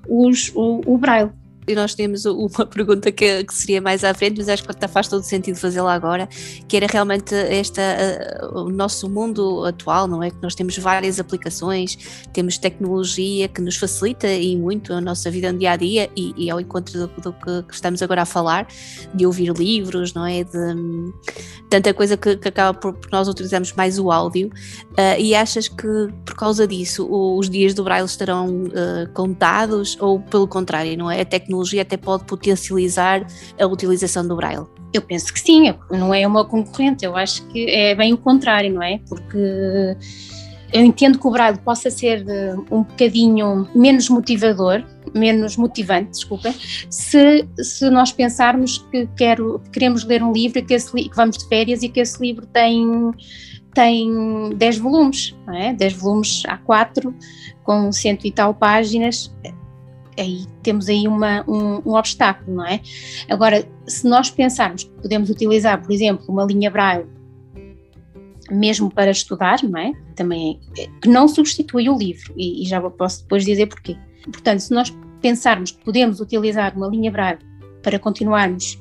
os, 0.07 0.51
o, 0.55 0.81
o 0.85 0.97
braille. 0.97 1.31
E 1.69 1.75
nós 1.75 1.93
temos 1.93 2.25
uma 2.25 2.65
pergunta 2.65 3.11
que, 3.11 3.43
que, 3.43 3.53
seria 3.53 3.79
mais 3.79 4.03
à 4.03 4.11
frente, 4.13 4.37
mas 4.37 4.49
acho 4.49 4.63
que 4.63 4.87
faz 4.87 5.07
todo 5.07 5.21
sentido 5.21 5.55
fazê-la 5.55 5.93
agora, 5.93 6.27
que 6.67 6.75
era 6.75 6.87
realmente 6.87 7.35
esta, 7.35 7.81
uh, 8.51 8.65
o 8.65 8.69
nosso 8.71 9.07
mundo 9.07 9.63
atual, 9.65 10.07
não 10.07 10.23
é? 10.23 10.31
Que 10.31 10.37
nós 10.41 10.55
temos 10.55 10.75
várias 10.79 11.19
aplicações, 11.19 11.95
temos 12.33 12.57
tecnologia 12.57 13.47
que 13.47 13.61
nos 13.61 13.75
facilita 13.77 14.27
e 14.27 14.57
muito 14.57 14.91
a 14.93 14.99
nossa 14.99 15.29
vida 15.29 15.51
no 15.51 15.59
dia 15.59 15.71
a 15.71 15.75
dia 15.75 16.09
e, 16.15 16.33
e 16.35 16.49
ao 16.49 16.59
encontro 16.59 17.07
do, 17.07 17.07
do 17.21 17.33
que, 17.33 17.63
que, 17.67 17.73
estamos 17.73 18.01
agora 18.01 18.23
a 18.23 18.25
falar, 18.25 18.67
de 19.13 19.27
ouvir 19.27 19.53
livros, 19.53 20.13
não 20.13 20.25
é? 20.25 20.43
De 20.43 20.57
um, 20.57 21.13
tanta 21.69 21.93
coisa 21.93 22.17
que, 22.17 22.35
que 22.35 22.47
acaba 22.47 22.77
por, 22.77 22.93
por, 22.93 23.11
nós 23.11 23.27
utilizamos 23.27 23.73
mais 23.73 23.99
o 23.99 24.11
áudio 24.11 24.47
uh, 24.47 25.19
e 25.19 25.35
achas 25.35 25.67
que 25.67 25.87
por 26.25 26.35
causa 26.35 26.67
disso 26.67 27.07
os 27.09 27.47
dias 27.47 27.75
do 27.75 27.83
Braille 27.83 28.07
estarão 28.07 28.63
uh, 28.63 29.13
contados 29.13 29.95
ou 29.99 30.19
pelo 30.19 30.47
contrário, 30.47 30.97
não 30.97 31.11
é? 31.11 31.21
A 31.21 31.25
tecnologia 31.25 31.58
até 31.79 31.97
pode 31.97 32.25
potencializar 32.25 33.25
a 33.59 33.65
utilização 33.65 34.27
do 34.27 34.35
Braille. 34.35 34.65
Eu 34.93 35.01
penso 35.01 35.33
que 35.33 35.39
sim, 35.39 35.73
não 35.91 36.13
é 36.13 36.25
uma 36.25 36.45
concorrente, 36.45 37.05
eu 37.05 37.15
acho 37.15 37.45
que 37.47 37.69
é 37.69 37.93
bem 37.95 38.13
o 38.13 38.17
contrário, 38.17 38.73
não 38.73 38.81
é? 38.81 38.99
Porque 39.07 39.97
eu 40.71 40.83
entendo 40.83 41.19
que 41.19 41.27
o 41.27 41.31
Braille 41.31 41.57
possa 41.59 41.89
ser 41.89 42.25
eh, 42.27 42.55
um 42.71 42.83
bocadinho 42.83 43.67
menos 43.73 44.09
motivador, 44.09 44.83
menos 45.13 45.57
motivante, 45.57 46.11
desculpa, 46.11 46.53
se, 46.89 47.47
se 47.57 47.89
nós 47.89 48.11
pensarmos 48.11 48.77
que 48.91 49.07
quero, 49.17 49.61
queremos 49.71 50.03
ler 50.03 50.21
um 50.21 50.31
livro 50.31 50.59
e 50.59 50.61
que, 50.61 50.73
esse, 50.73 50.91
que 50.91 51.15
vamos 51.15 51.37
de 51.37 51.47
férias 51.47 51.81
e 51.81 51.89
que 51.89 51.99
esse 51.99 52.21
livro 52.21 52.45
tem 52.47 53.11
tem 53.73 54.49
10 54.55 54.77
volumes, 54.79 55.35
não 55.45 55.55
é? 55.55 55.73
10 55.73 55.93
volumes 55.93 56.43
A4, 56.43 57.13
com 57.63 57.91
cento 57.91 58.25
e 58.25 58.31
tal 58.31 58.53
páginas, 58.53 59.31
aí 60.19 60.45
temos 60.63 60.89
aí 60.89 61.07
uma, 61.07 61.43
um, 61.47 61.81
um, 61.85 61.95
obstáculo, 61.95 62.57
não 62.57 62.65
é? 62.65 62.81
Agora, 63.29 63.67
se 63.87 64.07
nós 64.07 64.29
pensarmos 64.29 64.83
que 64.83 64.91
podemos 65.01 65.29
utilizar, 65.29 65.81
por 65.81 65.91
exemplo, 65.91 66.25
uma 66.27 66.45
linha 66.45 66.69
braille 66.69 67.05
mesmo 68.51 68.91
para 68.91 69.11
estudar, 69.11 69.61
não 69.63 69.79
é? 69.79 69.93
Também 70.15 70.59
é, 70.77 70.87
que 71.01 71.07
não 71.07 71.27
substitui 71.27 71.89
o 71.89 71.97
livro, 71.97 72.33
e, 72.35 72.63
e 72.63 72.65
já 72.65 72.81
posso 72.89 73.21
depois 73.21 73.45
dizer 73.45 73.67
porquê. 73.67 73.95
Portanto, 74.23 74.59
se 74.59 74.73
nós 74.73 74.93
pensarmos 75.21 75.71
que 75.71 75.83
podemos 75.83 76.19
utilizar 76.19 76.75
uma 76.75 76.87
linha 76.87 77.11
braille 77.11 77.39
para 77.83 77.99
continuarmos 77.99 78.77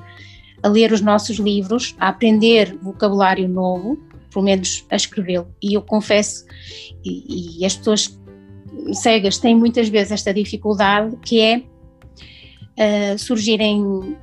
a 0.63 0.69
ler 0.69 0.93
os 0.93 1.01
nossos 1.01 1.39
livros, 1.39 1.95
a 1.99 2.09
aprender 2.09 2.77
vocabulário 2.83 3.49
novo, 3.49 3.99
pelo 4.31 4.45
menos 4.45 4.85
a 4.91 4.97
escrevê-lo. 4.97 5.49
E 5.63 5.75
eu 5.75 5.83
confesso, 5.83 6.45
e, 7.05 7.61
e, 7.61 7.65
as 7.65 7.77
pessoas 7.77 8.18
cegas 8.93 9.39
têm 9.39 9.57
muitas 9.57 9.89
vezes 9.89 10.13
esta 10.13 10.33
dificuldade, 10.33 11.17
que 11.23 11.41
é 11.41 11.59
uh, 11.59 13.19
surgirem 13.19 14.17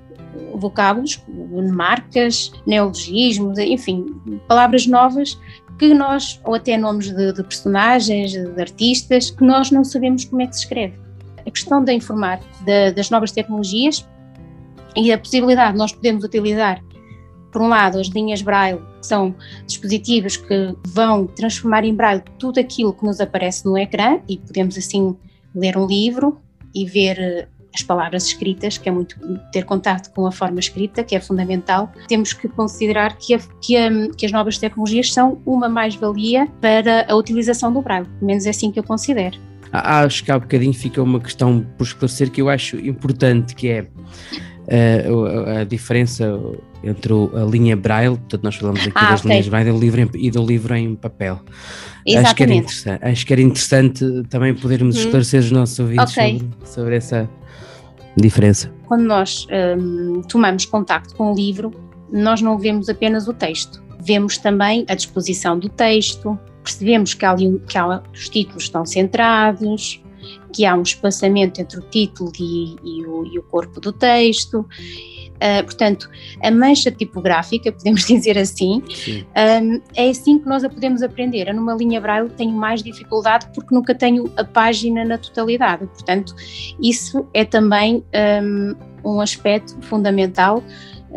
vocábulos, 0.55 1.21
marcas, 1.71 2.51
neologismos, 2.65 3.57
enfim, 3.57 4.05
palavras 4.47 4.85
novas 4.87 5.39
que 5.77 5.93
nós, 5.93 6.39
ou 6.43 6.55
até 6.55 6.77
nomes 6.77 7.11
de, 7.11 7.33
de 7.33 7.43
personagens, 7.43 8.31
de 8.31 8.61
artistas, 8.61 9.29
que 9.31 9.43
nós 9.43 9.71
não 9.71 9.83
sabemos 9.83 10.25
como 10.25 10.41
é 10.41 10.47
que 10.47 10.55
se 10.55 10.63
escreve. 10.63 10.97
A 11.45 11.51
questão 11.51 11.83
da 11.83 11.93
informar 11.93 12.39
das 12.95 13.09
novas 13.09 13.31
tecnologias 13.31 14.07
e 14.95 15.11
a 15.11 15.17
possibilidade 15.17 15.73
de 15.73 15.77
nós 15.77 15.91
podermos 15.91 16.23
utilizar 16.23 16.81
por 17.55 17.61
um 17.61 17.69
lado, 17.69 17.97
as 18.01 18.07
linhas 18.07 18.41
Braille, 18.41 18.81
que 18.99 19.07
são 19.07 19.33
dispositivos 19.65 20.35
que 20.35 20.75
vão 20.87 21.25
transformar 21.25 21.85
em 21.85 21.95
Braille 21.95 22.21
tudo 22.37 22.59
aquilo 22.59 22.91
que 22.91 23.05
nos 23.05 23.21
aparece 23.21 23.63
no 23.63 23.77
ecrã 23.77 24.19
e 24.27 24.37
podemos 24.37 24.77
assim 24.77 25.15
ler 25.55 25.77
um 25.77 25.87
livro 25.87 26.37
e 26.75 26.85
ver 26.85 27.17
eh, 27.17 27.47
as 27.73 27.81
palavras 27.81 28.25
escritas, 28.25 28.77
que 28.77 28.89
é 28.89 28.91
muito 28.91 29.17
ter 29.53 29.63
contato 29.63 30.13
com 30.13 30.27
a 30.27 30.33
forma 30.33 30.59
escrita, 30.59 31.01
que 31.01 31.15
é 31.15 31.21
fundamental. 31.21 31.89
Temos 32.09 32.33
que 32.33 32.49
considerar 32.49 33.15
que, 33.15 33.35
a, 33.35 33.39
que, 33.61 33.77
a, 33.77 33.89
que 34.09 34.25
as 34.25 34.33
novas 34.33 34.57
tecnologias 34.57 35.13
são 35.13 35.41
uma 35.45 35.69
mais-valia 35.69 36.49
para 36.59 37.05
a 37.09 37.15
utilização 37.15 37.71
do 37.71 37.81
Braille, 37.81 38.05
pelo 38.05 38.25
menos 38.27 38.45
é 38.45 38.49
assim 38.49 38.69
que 38.69 38.79
eu 38.79 38.83
considero. 38.83 39.39
Acho 39.71 40.25
que 40.25 40.29
há 40.29 40.37
bocadinho 40.37 40.73
fica 40.73 41.01
uma 41.01 41.21
questão 41.21 41.65
por 41.77 41.85
esclarecer 41.85 42.29
que 42.29 42.41
eu 42.41 42.49
acho 42.49 42.75
importante, 42.75 43.55
que 43.55 43.69
é 43.69 43.87
uh, 44.67 45.59
a, 45.59 45.63
diferença 45.63 46.37
entre 46.85 47.13
a 47.13 47.43
linha 47.43 47.75
Braille, 47.75 48.17
portanto 48.17 48.43
nós 48.43 48.55
falamos 48.55 48.81
aqui 48.81 48.91
ah, 48.95 49.11
das 49.11 49.19
okay. 49.19 49.31
linhas 49.31 49.47
Braille 49.47 49.71
do 49.71 49.77
livro 49.77 50.09
e 50.13 50.31
do 50.31 50.45
livro 50.45 50.75
em 50.75 50.95
papel. 50.95 51.39
Exatamente. 52.05 52.25
Acho 52.25 52.35
que, 52.35 52.43
era 52.43 52.53
interessante, 52.53 53.05
acho 53.05 53.25
que 53.25 53.33
era 53.33 53.41
interessante 53.41 54.23
também 54.29 54.53
podermos 54.53 54.95
hum. 54.95 54.99
esclarecer 54.99 55.39
os 55.39 55.51
nossos 55.51 55.79
ouvintes 55.79 56.11
okay. 56.11 56.39
sobre, 56.39 56.67
sobre, 56.67 56.95
essa 56.95 57.29
diferença. 58.15 58.71
Quando 58.85 59.03
nós 59.03 59.47
um, 59.77 60.21
tomamos 60.21 60.65
contacto 60.65 61.15
com 61.15 61.31
o 61.31 61.35
livro, 61.35 61.71
nós 62.11 62.41
não 62.41 62.57
vemos 62.57 62.87
apenas 62.89 63.27
o 63.27 63.33
texto, 63.33 63.83
vemos 63.99 64.37
também 64.37 64.85
a 64.87 64.95
disposição 64.95 65.57
do 65.57 65.67
texto, 65.67 66.37
percebemos 66.63 67.13
que, 67.13 67.25
ali, 67.25 67.59
que 67.67 67.77
há, 67.77 68.01
os 68.13 68.29
títulos 68.29 68.63
estão 68.63 68.85
centrados, 68.85 70.01
que 70.53 70.65
há 70.65 70.75
um 70.75 70.81
espaçamento 70.81 71.61
entre 71.61 71.79
o 71.79 71.81
título 71.81 72.31
e, 72.39 72.75
e, 72.83 73.05
o, 73.05 73.25
e 73.25 73.39
o, 73.39 73.43
corpo 73.43 73.79
do 73.79 73.91
texto. 73.91 74.59
Uh, 75.35 75.63
portanto, 75.65 76.09
a 76.41 76.49
mancha 76.49 76.89
tipográfica, 76.89 77.71
podemos 77.73 78.05
dizer 78.05 78.37
assim, 78.37 78.81
um, 79.11 79.81
é 79.95 80.09
assim 80.09 80.39
que 80.39 80.47
nós 80.47 80.63
a 80.63 80.69
podemos 80.69 81.01
aprender. 81.01 81.47
Eu, 81.47 81.55
numa 81.55 81.73
linha 81.73 81.99
braille, 81.99 82.29
tenho 82.29 82.53
mais 82.53 82.81
dificuldade 82.81 83.47
porque 83.53 83.73
nunca 83.73 83.93
tenho 83.93 84.31
a 84.37 84.43
página 84.43 85.03
na 85.03 85.17
totalidade. 85.17 85.85
Portanto, 85.87 86.33
isso 86.81 87.27
é 87.33 87.43
também 87.43 88.03
um, 88.43 88.75
um 89.03 89.21
aspecto 89.21 89.75
fundamental 89.81 90.63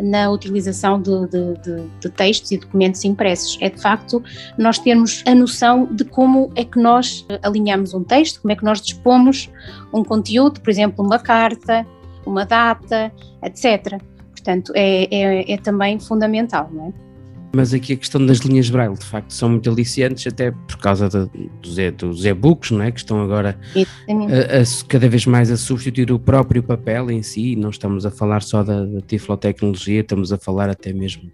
na 0.01 0.29
utilização 0.29 1.01
de, 1.01 1.27
de, 1.27 1.53
de, 1.61 1.89
de, 1.99 2.09
textos 2.09 2.51
e 2.51 2.57
documentos 2.57 3.03
impressos. 3.03 3.57
É 3.61 3.69
de 3.69 3.81
facto 3.81 4.23
nós 4.57 4.79
termos 4.79 5.23
a 5.27 5.35
noção 5.35 5.85
de 5.85 6.05
como 6.05 6.51
é 6.55 6.63
que 6.63 6.79
nós 6.79 7.25
alinhamos 7.43 7.93
um 7.93 8.03
texto, 8.03 8.41
como 8.41 8.51
é 8.51 8.55
que 8.55 8.63
nós 8.63 8.81
dispomos 8.81 9.49
um 9.93 10.03
conteúdo, 10.03 10.61
por 10.61 10.69
exemplo, 10.69 11.05
uma 11.05 11.19
carta, 11.19 11.85
uma 12.25 12.45
data, 12.45 13.11
etc. 13.43 14.01
Portanto, 14.31 14.71
é, 14.75 15.07
é, 15.11 15.53
é 15.53 15.57
também 15.57 15.99
fundamental, 15.99 16.69
não 16.71 16.87
é? 16.87 17.08
Mas 17.51 17.73
aqui 17.73 17.93
a 17.93 17.97
questão 17.97 18.23
das 18.23 18.39
linhas 18.39 18.69
braille, 18.69 18.95
de 18.95 19.05
facto, 19.05 19.31
são 19.33 19.49
muito 19.49 19.69
aliciantes, 19.69 20.27
até 20.27 20.51
por 20.51 20.77
causa 20.77 21.09
de, 21.09 21.49
dos, 21.61 21.75
dos 21.97 22.25
e-books, 22.25 22.71
não 22.71 22.83
é? 22.83 22.91
Que 22.91 22.99
estão 22.99 23.21
agora 23.21 23.59
a, 23.75 24.61
a, 24.61 24.87
cada 24.87 25.09
vez 25.09 25.25
mais 25.25 25.49
a 25.51 25.57
substituir 25.57 26.11
o 26.11 26.19
próprio 26.19 26.61
papel 26.61 27.09
em 27.09 27.23
si. 27.23 27.55
Não 27.55 27.69
estamos 27.71 28.05
a 28.05 28.11
falar 28.11 28.43
só 28.43 28.63
da, 28.63 28.85
da 28.85 29.01
tiflotecnologia, 29.01 30.01
estamos 30.01 30.31
a 30.31 30.37
falar 30.37 30.69
até 30.69 30.93
mesmo 30.93 31.31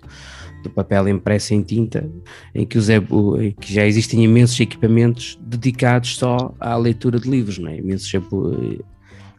do 0.63 0.69
papel 0.69 1.07
impresso 1.09 1.53
em 1.53 1.61
tinta, 1.61 2.09
em 2.53 2.65
que, 2.65 2.77
os 2.77 2.89
e 2.89 2.95
em 2.95 3.51
que 3.51 3.73
já 3.73 3.85
existem 3.85 4.23
imensos 4.23 4.59
equipamentos 4.59 5.37
dedicados 5.41 6.17
só 6.17 6.53
à 6.59 6.75
leitura 6.75 7.19
de 7.19 7.29
livros, 7.29 7.59
não 7.59 7.69
é? 7.69 7.77
Imensos 7.77 8.11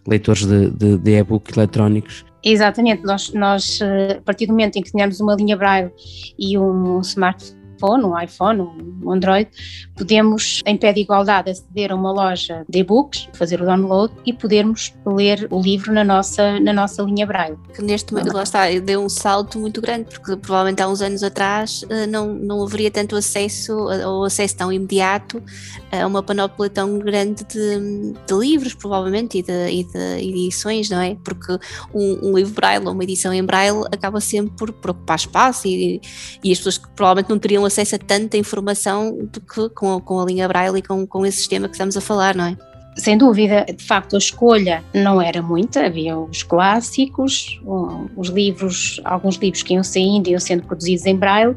leitores 0.07 0.47
de, 0.47 0.71
de, 0.71 0.99
de 0.99 1.11
e-book 1.19 1.53
eletrónicos 1.57 2.25
Exatamente, 2.49 3.03
nós, 3.03 3.33
nós 3.33 3.81
eh, 3.81 4.19
a 4.19 4.21
partir 4.21 4.47
do 4.47 4.53
momento 4.53 4.77
em 4.77 4.83
que 4.83 4.93
tenhamos 4.93 5.19
uma 5.19 5.35
linha 5.35 5.57
Braille 5.57 5.91
e 6.39 6.57
um 6.57 7.01
smartphone, 7.01 7.61
iPhone, 7.77 8.05
um 8.05 8.19
iPhone, 8.19 8.61
um 9.03 9.13
Android, 9.13 9.49
podemos, 9.97 10.63
em 10.67 10.77
pé 10.77 10.93
de 10.93 11.01
igualdade, 11.01 11.51
aceder 11.51 11.93
a 11.93 11.95
uma 11.95 12.11
loja 12.11 12.65
de 12.69 12.81
e-books, 12.81 13.29
fazer 13.35 13.61
o 13.61 13.67
download 13.67 14.13
e 14.25 14.33
podermos 14.33 14.95
ler 15.05 15.47
o 15.51 15.61
livro 15.61 15.93
na 15.93 16.03
nossa, 16.03 16.59
na 16.61 16.73
nossa 16.73 17.03
linha 17.03 17.27
Braille. 17.27 17.57
Que 17.75 17.83
neste 17.83 18.13
momento, 18.13 18.35
lá 18.35 18.43
está, 18.43 18.67
deu 18.81 19.03
um 19.03 19.09
salto 19.09 19.59
muito 19.59 19.81
grande, 19.81 20.05
porque 20.05 20.37
provavelmente 20.37 20.83
há 20.83 20.89
uns 20.89 21.03
anos 21.03 21.23
atrás 21.23 21.85
eh, 21.89 22.07
não, 22.07 22.33
não 22.33 22.63
haveria 22.63 22.91
tanto 22.91 23.17
acesso, 23.17 23.73
ou 23.75 24.25
acesso 24.25 24.57
tão 24.57 24.73
imediato 24.73 25.43
a 25.93 26.07
uma 26.07 26.23
panóplia 26.23 26.71
tão 26.71 26.99
grande 26.99 27.45
de, 27.45 28.13
de 28.27 28.35
livros, 28.35 28.75
provavelmente, 28.75 29.39
e 29.39 29.43
de, 29.43 29.71
e 29.71 29.85
de, 29.85 29.99
edições, 30.29 30.89
não 30.91 31.01
é? 31.01 31.17
Porque 31.23 31.53
um, 31.95 32.31
um 32.31 32.37
livro 32.37 32.55
Braille 32.55 32.85
ou 32.85 32.93
uma 32.93 33.05
edição 33.05 33.33
em 33.33 33.45
Braille 33.45 33.83
acaba 33.93 34.21
sempre 34.21 34.53
por, 34.57 34.73
por 34.73 34.91
ocupar 34.91 35.17
espaço 35.17 35.67
e, 35.67 36.01
e 36.43 36.53
as 36.53 36.59
pessoas 36.59 36.79
que 36.79 36.89
provavelmente 36.91 37.31
não 37.31 37.39
teriam 37.39 37.66
acesso 37.67 37.97
a 37.97 37.99
tanta 37.99 38.37
informação 38.37 39.17
do 39.33 39.41
que 39.41 39.69
com, 39.71 40.01
com 40.01 40.21
a 40.21 40.25
linha 40.25 40.49
Braille 40.49 40.79
e 40.79 40.83
com, 40.83 41.07
com 41.07 41.27
esse 41.27 41.39
sistema 41.39 41.69
que 41.69 41.75
estamos 41.75 41.97
a 41.97 42.01
falar, 42.01 42.35
não 42.35 42.47
é? 42.47 42.57
Sem 42.97 43.19
dúvida, 43.19 43.67
de 43.67 43.85
facto, 43.85 44.17
a 44.17 44.19
escolha 44.19 44.83
não 44.95 45.21
era 45.21 45.43
muita, 45.43 45.85
havia 45.85 46.19
os 46.19 46.43
clássicos, 46.43 47.61
os 48.17 48.29
livros, 48.29 49.01
alguns 49.05 49.37
livros 49.37 49.63
que 49.63 49.75
iam 49.75 49.85
saindo 49.85 50.31
iam 50.31 50.41
sendo 50.41 50.63
produzidos 50.63 51.05
em 51.05 51.15
braille, 51.15 51.55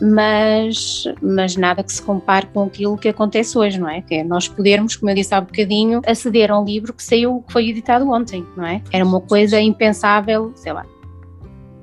mas, 0.00 1.04
mas 1.20 1.56
nada 1.56 1.82
que 1.82 1.92
se 1.92 2.00
compare 2.00 2.46
com 2.46 2.64
aquilo 2.64 2.96
que 2.96 3.08
acontece 3.08 3.56
hoje, 3.56 3.78
não 3.78 3.88
é? 3.88 4.00
Que 4.00 4.16
é 4.16 4.24
nós 4.24 4.48
podermos, 4.48 4.96
como 4.96 5.10
eu 5.10 5.14
disse 5.14 5.34
há 5.34 5.40
bocadinho, 5.40 6.00
aceder 6.06 6.50
a 6.50 6.58
um 6.58 6.64
livro 6.64 6.94
que 6.94 7.02
saiu, 7.04 7.44
que 7.46 7.52
foi 7.52 7.68
editado 7.68 8.10
ontem, 8.10 8.44
não 8.56 8.66
é? 8.66 8.82
Era 8.90 9.04
uma 9.04 9.20
coisa 9.20 9.60
impensável, 9.60 10.52
sei 10.56 10.72
lá, 10.72 10.86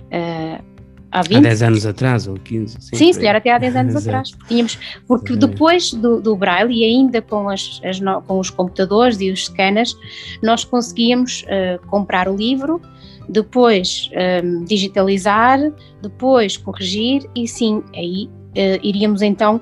uh, 0.10 0.64
há 1.12 1.22
20. 1.22 1.38
Há 1.38 1.42
10 1.42 1.62
anos 1.64 1.86
atrás, 1.86 2.28
ou 2.28 2.36
15. 2.36 2.78
Sim, 2.80 2.96
sim 2.96 3.14
se 3.14 3.20
calhar 3.20 3.36
até 3.36 3.52
há 3.52 3.58
10 3.58 3.76
anos 3.78 3.96
atrás. 3.96 4.32
Tínhamos, 4.48 4.78
porque 5.08 5.36
depois 5.36 5.94
do, 5.94 6.22
do 6.22 6.36
Braille 6.36 6.82
e 6.82 6.86
ainda 6.86 7.22
com, 7.22 7.50
as, 7.50 7.82
as 7.84 8.00
com 8.26 8.40
os 8.40 8.50
computadores 8.50 9.20
e 9.22 9.32
os 9.32 9.46
scanners, 9.46 9.96
nós 10.42 10.64
conseguíamos 10.64 11.44
uh, 11.44 11.86
comprar 11.88 12.28
o 12.28 12.36
livro, 12.36 12.82
depois 13.28 14.10
um, 14.44 14.64
digitalizar, 14.64 15.60
depois 16.02 16.58
corrigir 16.58 17.30
e 17.36 17.48
sim, 17.48 17.84
aí 17.96 18.26
uh, 18.28 18.80
iríamos 18.84 19.22
então 19.22 19.62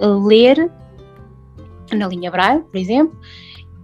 uh, 0.00 0.26
ler 0.26 0.70
na 1.92 2.08
linha 2.08 2.30
Braille, 2.30 2.62
por 2.62 2.76
exemplo, 2.76 3.18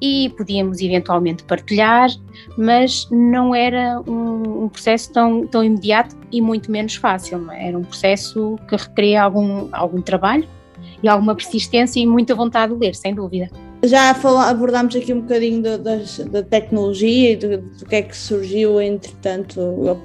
e 0.02 0.30
podíamos 0.30 0.80
eventualmente 0.80 1.44
partilhar, 1.44 2.10
mas 2.58 3.06
não 3.08 3.54
era 3.54 4.02
um, 4.04 4.64
um, 4.64 4.68
processo 4.68 5.12
tão, 5.12 5.46
tão 5.46 5.62
imediato 5.62 6.16
e 6.32 6.42
muito 6.42 6.72
menos 6.72 6.96
fácil. 6.96 7.48
É? 7.52 7.68
Era 7.68 7.78
um 7.78 7.84
processo 7.84 8.58
que 8.68 8.74
requeria 8.74 9.22
algum, 9.22 9.68
algum 9.70 10.02
trabalho 10.02 10.44
e 11.04 11.08
alguma 11.08 11.36
persistência 11.36 12.00
e 12.00 12.06
muita 12.06 12.34
vontade 12.34 12.74
de 12.74 12.80
ler, 12.80 12.96
sem 12.96 13.14
dúvida. 13.14 13.48
Já 13.84 14.10
abordámos 14.10 14.94
aqui 14.96 15.12
um 15.12 15.20
bocadinho 15.20 15.62
da, 15.62 15.76
da 15.76 16.42
tecnologia 16.42 17.32
e 17.32 17.36
do, 17.36 17.58
do, 17.58 17.86
que 17.86 17.94
é 17.94 18.02
que 18.02 18.16
surgiu, 18.16 18.80
entretanto, 18.80 19.60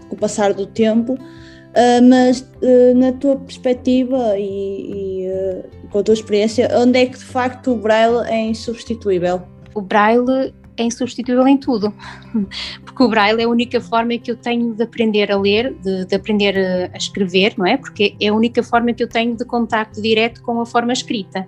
com 0.10 0.16
o 0.16 0.18
passar 0.18 0.54
do 0.54 0.68
tempo, 0.68 1.14
uh, 1.14 2.08
mas 2.08 2.42
uh, 2.42 2.96
na 2.96 3.12
tua 3.14 3.36
perspectiva 3.36 4.38
e, 4.38 5.24
e 5.24 5.28
uh, 5.28 5.90
com 5.90 6.00
a 6.00 6.04
tua 6.04 6.14
experiência, 6.14 6.70
onde 6.74 7.00
é 7.00 7.06
que 7.06 7.18
de 7.18 7.26
facto 7.26 7.72
o 7.72 7.76
Braille 7.76 8.28
é 8.28 8.42
insubstituível? 8.48 9.44
O 9.78 9.82
braille 9.82 10.54
é 10.76 10.84
insubstituível 10.84 11.48
em 11.48 11.58
tudo, 11.58 11.94
porque 12.84 13.04
o 13.04 13.08
braille 13.08 13.42
é 13.42 13.46
a 13.46 13.50
única 13.50 13.80
forma 13.80 14.18
que 14.18 14.32
eu 14.32 14.36
tenho 14.36 14.74
de 14.74 14.84
aprender 14.84 15.32
a 15.32 15.38
ler, 15.38 15.74
de, 15.76 16.06
de, 16.06 16.16
aprender 16.16 16.90
a 16.92 16.98
escrever, 16.98 17.54
não 17.58 17.66
é? 17.66 17.78
Porque 17.78 18.16
é 18.20 18.28
a 18.28 18.34
única 18.34 18.64
forma 18.64 18.92
que 18.94 19.04
eu 19.04 19.08
tenho 19.08 19.36
de 19.36 19.46
contacto 19.46 20.02
direto 20.02 20.42
com 20.42 20.60
a 20.60 20.66
forma 20.66 20.94
escrita. 20.94 21.48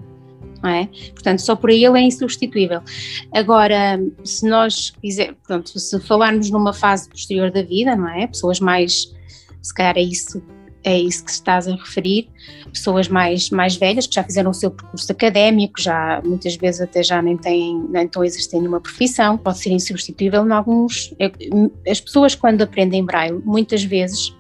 Não 0.62 0.70
é? 0.70 0.90
Portanto, 1.14 1.40
só 1.40 1.56
por 1.56 1.70
aí 1.70 1.86
ele 1.86 1.98
é 1.98 2.02
insubstituível. 2.02 2.82
Agora, 3.34 4.00
se 4.26 4.48
nós 4.48 4.92
quiser, 5.02 5.34
pronto, 5.48 5.80
se 5.80 6.00
falarmos 6.02 6.52
numa 6.52 6.74
fase 6.74 7.08
posterior 7.08 7.50
da 7.50 7.64
vida, 7.64 7.96
não 7.96 8.10
é? 8.10 8.28
Pessoas 8.28 8.60
mais, 8.60 9.16
se 9.62 9.74
calhar 9.74 9.98
é 9.98 10.02
isso 10.02 10.44
é 10.84 10.98
isso 10.98 11.26
que 11.26 11.32
estás 11.32 11.68
a 11.68 11.76
referir, 11.76 12.30
pessoas 12.72 13.08
mais, 13.08 13.50
mais 13.50 13.76
velhas 13.76 14.08
que 14.08 14.16
já 14.16 14.24
fizeram 14.24 14.52
o 14.52 14.54
seu 14.54 14.72
percurso 14.72 15.12
académico, 15.12 15.82
já 15.82 16.22
muitas 16.24 16.56
vezes 16.56 16.82
até 16.82 17.04
já 17.04 17.22
nem 17.22 17.38
têm, 17.38 17.84
nem 17.90 18.06
estão 18.06 18.24
exercendo 18.24 18.68
uma 18.68 18.80
profissão, 18.80 19.38
pode 19.38 19.58
ser 19.60 19.72
insubstituível 19.72 20.46
em 20.48 20.52
alguns. 20.52 21.14
É, 21.20 21.32
as 21.90 22.00
pessoas 22.00 22.34
quando 22.34 22.62
aprendem 22.62 23.04
braille, 23.04 23.42
muitas 23.44 23.84
vezes, 23.84 24.34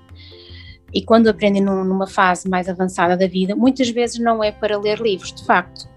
e 0.94 1.02
quando 1.02 1.28
aprendem 1.28 1.62
num, 1.62 1.84
numa 1.84 2.08
fase 2.08 2.50
mais 2.50 2.70
avançada 2.70 3.16
da 3.18 3.28
vida, 3.28 3.56
muitas 3.56 3.90
vezes 3.90 4.20
não 4.20 4.44
é 4.44 4.52
para 4.52 4.78
ler 4.78 5.00
livros, 5.00 5.34
de 5.34 5.46
facto, 5.46 5.88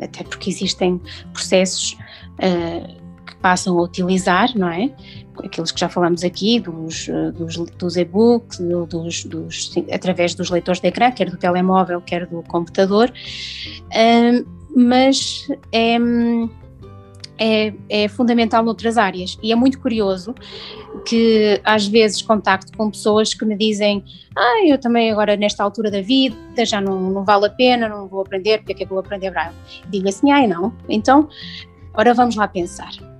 até 0.00 0.22
porque 0.22 0.48
existem 0.48 1.00
processos 1.32 1.96
uh, 2.34 3.02
que 3.26 3.36
passam 3.36 3.78
a 3.78 3.82
utilizar, 3.82 4.56
não 4.56 4.68
é? 4.68 4.90
Aqueles 5.38 5.70
que 5.70 5.80
já 5.80 5.88
falamos 5.88 6.22
aqui, 6.24 6.60
dos, 6.60 7.08
eh, 7.08 7.30
dos, 7.32 7.56
dos 7.56 7.96
e-books, 7.96 8.58
dos, 8.88 9.24
dos, 9.24 9.74
através 9.92 10.34
dos 10.34 10.50
leitores 10.50 10.80
de 10.80 10.88
ecrã, 10.88 11.10
quer 11.10 11.30
do 11.30 11.36
telemóvel, 11.36 12.00
quer 12.00 12.26
do 12.26 12.42
computador, 12.42 13.12
mas 14.74 15.48
é, 15.72 15.96
é, 17.38 17.74
é, 17.88 18.08
fundamental 18.08 18.64
noutras 18.64 18.96
áreas. 18.96 19.38
E 19.42 19.52
é 19.52 19.54
muito 19.54 19.78
curioso 19.80 20.34
que 21.06 21.60
às 21.64 21.86
vezes 21.86 22.22
contacto 22.22 22.76
com 22.76 22.90
pessoas 22.90 23.34
que 23.34 23.44
me 23.44 23.56
dizem 23.56 24.04
ah, 24.36 24.66
eu 24.66 24.78
também 24.78 25.10
agora 25.10 25.36
nesta 25.36 25.62
altura 25.62 25.90
da 25.90 26.00
vida 26.00 26.64
já 26.64 26.80
não, 26.80 27.10
não 27.10 27.24
vale 27.24 27.46
a 27.46 27.50
pena, 27.50 27.88
não 27.88 28.08
vou 28.08 28.20
aprender, 28.20 28.58
porque 28.58 28.72
é 28.72 28.76
que 28.76 28.84
eu 28.84 28.88
vou 28.88 28.98
aprender? 28.98 29.30
Braille? 29.30 29.54
Digo 29.90 30.08
assim, 30.08 30.30
ai 30.30 30.46
não, 30.46 30.72
então, 30.88 31.28
ora 31.94 32.14
vamos 32.14 32.36
lá 32.36 32.48
pensar 32.48 33.11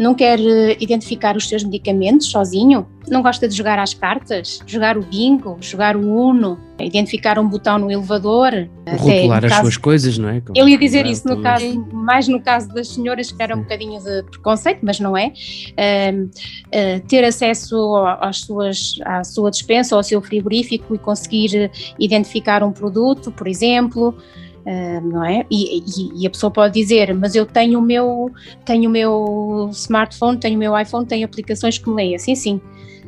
não 0.00 0.14
quer 0.14 0.40
eh, 0.40 0.76
identificar 0.80 1.36
os 1.36 1.46
seus 1.46 1.62
medicamentos 1.62 2.28
sozinho, 2.28 2.86
não 3.06 3.20
gosta 3.22 3.46
de 3.46 3.54
jogar 3.54 3.78
às 3.78 3.92
cartas, 3.92 4.60
jogar 4.66 4.96
o 4.96 5.02
bingo, 5.02 5.58
jogar 5.60 5.94
o 5.94 6.00
uno, 6.00 6.58
identificar 6.80 7.38
um 7.38 7.46
botão 7.46 7.78
no 7.78 7.90
elevador. 7.90 8.50
Rotular 8.88 9.44
as 9.44 9.52
caso, 9.52 9.62
suas 9.62 9.76
coisas, 9.76 10.16
não 10.16 10.30
é? 10.30 10.40
Como 10.40 10.58
eu 10.58 10.66
ia 10.66 10.78
dizer 10.78 11.04
isso 11.04 11.28
no 11.28 11.42
caso, 11.42 11.86
mais 11.92 12.26
no 12.28 12.40
caso 12.40 12.68
das 12.68 12.88
senhoras 12.88 13.30
que 13.30 13.42
era 13.42 13.54
um 13.54 13.60
bocadinho 13.60 14.00
de 14.02 14.22
preconceito, 14.24 14.80
mas 14.82 14.98
não 14.98 15.14
é. 15.16 15.32
Uh, 15.76 16.24
uh, 16.24 17.00
ter 17.06 17.22
acesso 17.22 17.76
às 18.20 18.38
suas, 18.38 18.98
à 19.04 19.22
sua 19.22 19.50
dispensa 19.50 19.94
ou 19.94 19.98
ao 19.98 20.02
seu 20.02 20.22
frigorífico 20.22 20.94
e 20.94 20.98
conseguir 20.98 21.70
identificar 21.98 22.62
um 22.62 22.72
produto, 22.72 23.30
por 23.30 23.46
exemplo. 23.46 24.16
Uh, 24.60 25.00
não 25.00 25.24
é? 25.24 25.46
E, 25.50 25.78
e, 25.78 26.22
e, 26.22 26.26
a 26.26 26.30
pessoa 26.30 26.50
pode 26.50 26.74
dizer, 26.74 27.14
mas 27.14 27.34
eu 27.34 27.46
tenho 27.46 27.78
o 27.78 27.82
meu, 27.82 28.30
tenho 28.64 28.90
o 28.90 28.92
meu 28.92 29.70
smartphone, 29.72 30.38
tenho 30.38 30.56
o 30.56 30.58
meu 30.58 30.78
iPhone, 30.78 31.06
tenho 31.06 31.24
aplicações 31.24 31.78
que 31.78 31.88
me 31.88 31.96
leem. 31.96 32.18
Sim, 32.18 32.34
sim. 32.34 32.60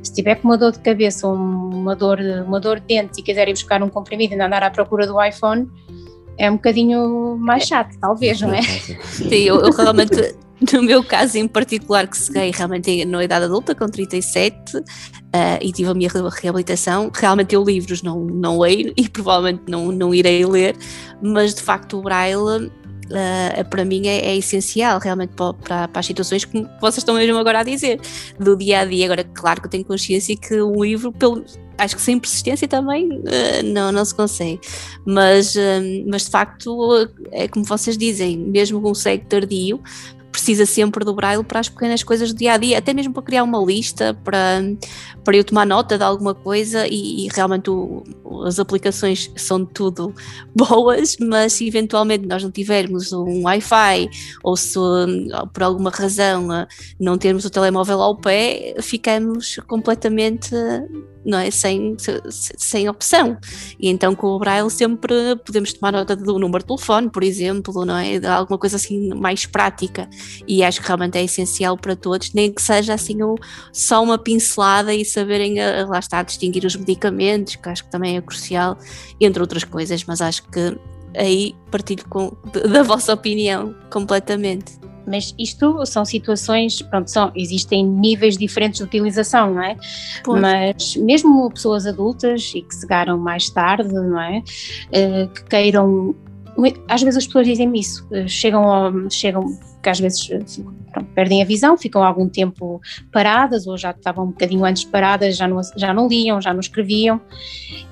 Se 0.02 0.12
tiver 0.14 0.36
com 0.36 0.48
uma 0.48 0.56
dor 0.56 0.72
de 0.72 0.80
cabeça 0.80 1.28
ou 1.28 1.34
uma 1.34 1.94
dor, 1.94 2.18
uma 2.46 2.58
dor 2.58 2.80
de 2.80 2.86
dente 2.86 3.20
e 3.20 3.22
quiser 3.22 3.48
ir 3.48 3.52
buscar 3.52 3.82
um 3.82 3.88
comprimido 3.88 4.34
e 4.34 4.40
andar 4.40 4.62
à 4.62 4.70
procura 4.70 5.06
do 5.06 5.22
iPhone, 5.22 5.70
é 6.38 6.50
um 6.50 6.54
bocadinho 6.54 7.36
mais 7.38 7.64
chato, 7.64 7.96
talvez, 8.00 8.40
não 8.40 8.54
é? 8.54 8.62
Sim, 8.62 9.34
eu, 9.34 9.60
eu 9.60 9.70
realmente 9.70 10.34
no 10.72 10.82
meu 10.82 11.02
caso 11.02 11.38
em 11.38 11.48
particular, 11.48 12.06
que 12.06 12.16
cheguei 12.16 12.50
realmente 12.50 13.04
na 13.04 13.24
idade 13.24 13.46
adulta, 13.46 13.74
com 13.74 13.86
37, 13.88 14.76
uh, 14.76 14.84
eh, 15.32 15.58
e 15.62 15.72
tive 15.72 15.90
a 15.90 15.94
minha 15.94 16.08
reabilitação, 16.08 17.10
realmente 17.12 17.54
eu 17.54 17.64
livros 17.64 18.02
não, 18.02 18.20
não 18.20 18.60
leio 18.60 18.92
e 18.96 19.08
provavelmente 19.08 19.62
não, 19.68 19.90
não 19.90 20.14
irei 20.14 20.44
ler, 20.44 20.76
mas 21.22 21.54
de 21.54 21.62
facto 21.62 21.98
o 21.98 22.02
Braille 22.02 22.70
Uh, 23.02 23.68
para 23.68 23.84
mim 23.84 24.06
é, 24.06 24.28
é, 24.28 24.36
essencial 24.36 24.98
realmente 24.98 25.34
para, 25.34 25.52
para, 25.86 26.00
as 26.00 26.06
situações 26.06 26.46
que 26.46 26.62
vocês 26.80 26.98
estão 26.98 27.16
mesmo 27.16 27.36
agora 27.36 27.58
a 27.58 27.62
dizer, 27.62 28.00
do 28.38 28.56
dia 28.56 28.80
a 28.80 28.84
dia. 28.86 29.04
Agora, 29.04 29.22
claro 29.22 29.60
que 29.60 29.66
eu 29.66 29.70
tenho 29.70 29.84
consciência 29.84 30.34
que 30.34 30.62
um 30.62 30.82
livro, 30.82 31.12
pelo, 31.12 31.44
acho 31.76 31.94
que 31.94 32.00
sem 32.00 32.18
persistência 32.18 32.66
também 32.66 33.10
uh, 33.10 33.62
não, 33.64 33.92
não 33.92 34.02
se 34.02 34.14
consegue, 34.14 34.60
mas, 35.04 35.54
uh, 35.56 35.60
mas 36.06 36.24
de 36.24 36.30
facto 36.30 37.10
é 37.32 37.48
como 37.48 37.66
vocês 37.66 37.98
dizem, 37.98 38.38
mesmo 38.38 38.80
com 38.80 38.92
um 38.92 38.94
cego 38.94 39.26
tardio, 39.26 39.82
precisa 40.42 40.66
sempre 40.66 41.04
do 41.04 41.14
braille 41.14 41.44
para 41.44 41.60
as 41.60 41.68
pequenas 41.68 42.02
coisas 42.02 42.32
do 42.32 42.36
dia 42.36 42.54
a 42.54 42.56
dia, 42.56 42.78
até 42.78 42.92
mesmo 42.92 43.14
para 43.14 43.22
criar 43.22 43.44
uma 43.44 43.64
lista, 43.64 44.12
para, 44.24 44.60
para 45.22 45.36
eu 45.36 45.44
tomar 45.44 45.64
nota 45.64 45.96
de 45.96 46.02
alguma 46.02 46.34
coisa 46.34 46.84
e, 46.88 47.26
e 47.26 47.28
realmente 47.32 47.70
o, 47.70 48.02
as 48.44 48.58
aplicações 48.58 49.30
são 49.36 49.64
tudo 49.64 50.12
boas, 50.52 51.16
mas 51.20 51.52
se 51.52 51.68
eventualmente 51.68 52.26
nós 52.26 52.42
não 52.42 52.50
tivermos 52.50 53.12
um 53.12 53.44
Wi-Fi 53.44 54.10
ou 54.42 54.56
se 54.56 54.72
por 55.52 55.62
alguma 55.62 55.90
razão 55.90 56.48
não 56.98 57.16
termos 57.16 57.44
o 57.44 57.50
telemóvel 57.50 58.02
ao 58.02 58.16
pé, 58.16 58.74
ficamos 58.80 59.60
completamente 59.68 60.50
não 61.24 61.38
é? 61.38 61.50
sem, 61.50 61.96
sem 62.32 62.88
opção. 62.88 63.36
E 63.78 63.88
então 63.88 64.14
com 64.14 64.28
o 64.28 64.38
Braille 64.38 64.70
sempre 64.70 65.36
podemos 65.44 65.72
tomar 65.72 65.92
nota 65.92 66.16
do 66.16 66.38
número 66.38 66.62
de 66.62 66.66
telefone, 66.66 67.10
por 67.10 67.22
exemplo, 67.22 67.84
não 67.84 67.96
é? 67.96 68.24
Alguma 68.26 68.58
coisa 68.58 68.76
assim 68.76 69.08
mais 69.14 69.46
prática. 69.46 70.08
E 70.46 70.62
acho 70.62 70.80
que 70.80 70.86
realmente 70.86 71.18
é 71.18 71.24
essencial 71.24 71.76
para 71.76 71.96
todos, 71.96 72.32
nem 72.32 72.52
que 72.52 72.60
seja 72.60 72.94
assim 72.94 73.18
só 73.72 74.02
uma 74.02 74.18
pincelada 74.18 74.94
e 74.94 75.04
saberem, 75.04 75.58
eh, 75.58 75.84
lá 75.84 75.98
está, 75.98 76.22
distinguir 76.22 76.64
os 76.64 76.76
medicamentos, 76.76 77.56
que 77.56 77.68
acho 77.68 77.84
que 77.84 77.90
também 77.90 78.16
é 78.16 78.20
crucial, 78.20 78.76
entre 79.20 79.40
outras 79.40 79.64
coisas, 79.64 80.04
mas 80.04 80.20
acho 80.20 80.42
que 80.48 80.76
aí 81.16 81.54
partilho 81.70 82.04
com, 82.08 82.32
da 82.70 82.82
vossa 82.82 83.12
opinião 83.12 83.74
completamente. 83.90 84.82
Mas 85.06 85.34
isto 85.38 85.84
são 85.84 86.04
situações, 86.04 86.80
pronto, 86.82 87.10
são, 87.10 87.32
existem 87.34 87.84
níveis 87.84 88.36
diferentes 88.36 88.78
de 88.78 88.84
utilização, 88.84 89.54
não 89.54 89.62
é? 89.62 89.76
Pois. 90.22 90.40
Mas 90.40 90.96
mesmo 90.96 91.50
pessoas 91.50 91.86
adultas 91.86 92.52
e 92.54 92.62
que 92.62 92.74
chegaram 92.74 93.18
mais 93.18 93.50
tarde, 93.50 93.92
não 93.92 94.20
é? 94.20 94.38
Uh, 94.38 95.28
que 95.28 95.44
queiram. 95.44 96.14
Às 96.88 97.02
vezes 97.02 97.18
as 97.18 97.26
pessoas 97.26 97.46
dizem 97.46 97.72
isso, 97.74 98.06
uh, 98.10 98.28
chegam, 98.28 98.64
ao, 98.64 99.10
chegam 99.10 99.58
que 99.82 99.88
às 99.88 99.98
vezes 99.98 100.30
eh, 100.30 100.38
pronto, 100.92 101.08
perdem 101.14 101.42
a 101.42 101.44
visão, 101.44 101.76
ficam 101.76 102.04
algum 102.04 102.28
tempo 102.28 102.80
paradas 103.10 103.66
ou 103.66 103.76
já 103.76 103.90
estavam 103.90 104.26
um 104.26 104.28
bocadinho 104.28 104.64
antes 104.64 104.84
paradas, 104.84 105.36
já 105.36 105.48
não, 105.48 105.60
já 105.76 105.92
não 105.92 106.06
liam, 106.06 106.40
já 106.40 106.52
não 106.52 106.60
escreviam. 106.60 107.20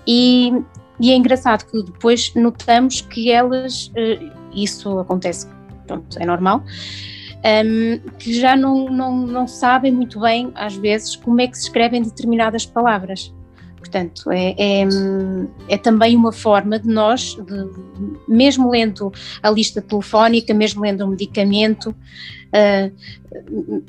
E, 0.06 0.52
e 1.00 1.10
é 1.10 1.16
engraçado 1.16 1.64
que 1.64 1.82
depois 1.82 2.32
notamos 2.34 3.00
que 3.00 3.30
elas, 3.30 3.90
isso 4.54 5.00
acontece 5.00 5.48
pronto, 5.86 6.18
é 6.20 6.24
normal, 6.24 6.62
um, 7.40 7.98
que 8.18 8.34
já 8.34 8.54
não, 8.54 8.86
não, 8.86 9.16
não 9.26 9.46
sabem 9.46 9.90
muito 9.90 10.20
bem, 10.20 10.52
às 10.54 10.76
vezes, 10.76 11.16
como 11.16 11.40
é 11.40 11.46
que 11.48 11.56
se 11.56 11.64
escrevem 11.64 12.02
determinadas 12.02 12.66
palavras. 12.66 13.34
Portanto, 13.80 14.30
é, 14.30 14.54
é, 14.58 14.84
é, 15.68 15.78
também 15.78 16.14
uma 16.14 16.32
forma 16.32 16.78
de 16.78 16.86
nós, 16.86 17.34
de, 17.34 17.66
mesmo 18.28 18.70
lendo 18.70 19.10
a 19.42 19.50
lista 19.50 19.80
telefónica, 19.80 20.52
mesmo 20.52 20.82
lendo 20.82 21.04
um 21.04 21.08
medicamento, 21.08 21.90
uh, 21.90 23.82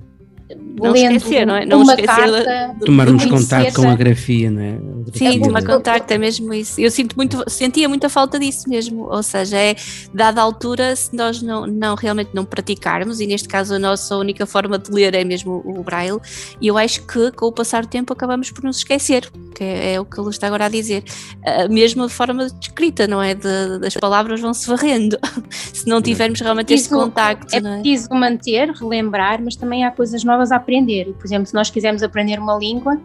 não 0.57 0.91
lendo 0.91 1.15
esquecer, 1.17 1.45
não 1.45 1.55
é? 1.55 1.65
Não 1.65 1.81
uma 1.81 1.93
esquecer 1.93 2.07
carta, 2.15 2.73
de 2.79 2.85
Tomarmos 2.85 3.25
contato 3.25 3.73
com 3.73 3.89
a- 3.89 3.95
grafia, 3.95 4.49
não 4.51 4.61
é? 4.61 4.77
Sim, 5.13 5.41
tomar 5.41 5.63
contacto, 5.63 6.11
é 6.13 6.17
mesmo 6.17 6.53
isso. 6.53 6.79
Eu 6.79 6.89
sinto 6.89 7.15
muito, 7.17 7.43
sentia 7.47 7.89
muita 7.89 8.07
falta 8.07 8.39
disso 8.39 8.69
mesmo. 8.69 9.07
Ou 9.09 9.21
seja, 9.23 9.57
é 9.57 9.75
dada 10.13 10.39
a 10.41 10.43
altura, 10.43 10.95
se 10.95 11.13
nós 11.15 11.41
não, 11.41 11.65
não 11.67 11.95
realmente 11.95 12.29
não 12.33 12.45
praticarmos, 12.45 13.19
e 13.19 13.27
neste 13.27 13.47
caso 13.47 13.73
a 13.75 13.79
nossa 13.79 14.15
única 14.15 14.45
forma 14.45 14.77
de 14.79 14.89
ler 14.91 15.13
é 15.13 15.23
mesmo 15.23 15.61
o 15.65 15.83
braille, 15.83 16.19
e 16.61 16.67
eu 16.67 16.77
acho 16.77 17.05
que 17.05 17.31
com 17.31 17.47
o 17.47 17.51
passar 17.51 17.81
do 17.83 17.89
tempo 17.89 18.13
acabamos 18.13 18.51
por 18.51 18.63
nos 18.63 18.77
esquecer, 18.77 19.29
que 19.55 19.63
é, 19.63 19.93
é 19.95 19.99
o 19.99 20.05
que 20.05 20.19
ele 20.19 20.29
está 20.29 20.47
agora 20.47 20.65
a 20.65 20.69
dizer. 20.69 21.03
A 21.45 21.67
mesma 21.67 22.07
forma 22.07 22.47
de 22.47 22.53
escrita, 22.67 23.05
não 23.07 23.21
é? 23.21 23.33
De- 23.35 23.79
das 23.79 23.93
palavras 23.95 24.39
vão 24.39 24.53
se 24.53 24.67
varrendo. 24.67 25.17
se 25.73 25.87
não 25.87 26.01
tivermos 26.01 26.39
realmente 26.39 26.73
esse 26.73 26.85
Isso 26.85 26.95
contacto, 26.95 27.53
É 27.53 27.57
é? 27.57 27.79
preciso 27.81 28.09
manter, 28.13 28.69
relembrar, 28.71 29.41
mas 29.43 29.55
também 29.55 29.83
há 29.83 29.91
coisas 29.91 30.23
novas 30.23 30.40
a 30.49 30.55
aprender. 30.55 31.11
Por 31.15 31.25
exemplo, 31.25 31.45
se 31.45 31.53
nós 31.53 31.69
quisermos 31.69 32.01
aprender 32.01 32.39
uma 32.39 32.55
língua, 32.57 32.97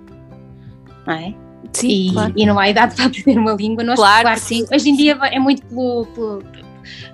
não 1.05 1.13
é? 1.15 1.35
Sim, 1.73 1.89
e, 1.89 2.13
claro. 2.13 2.33
e 2.37 2.47
não 2.47 2.59
há 2.61 2.69
idade 2.69 2.95
para 2.95 3.07
aprender 3.07 3.37
uma 3.39 3.53
língua, 3.53 3.83
nós, 3.83 3.97
Claro, 3.99 4.29
que 4.31 4.39
sim. 4.41 4.65
Hoje 4.73 4.89
em 4.91 4.97
dia 4.97 5.19
é 5.33 5.39
muito 5.41 5.67
pelo, 5.67 6.07
pelo- 6.15 6.43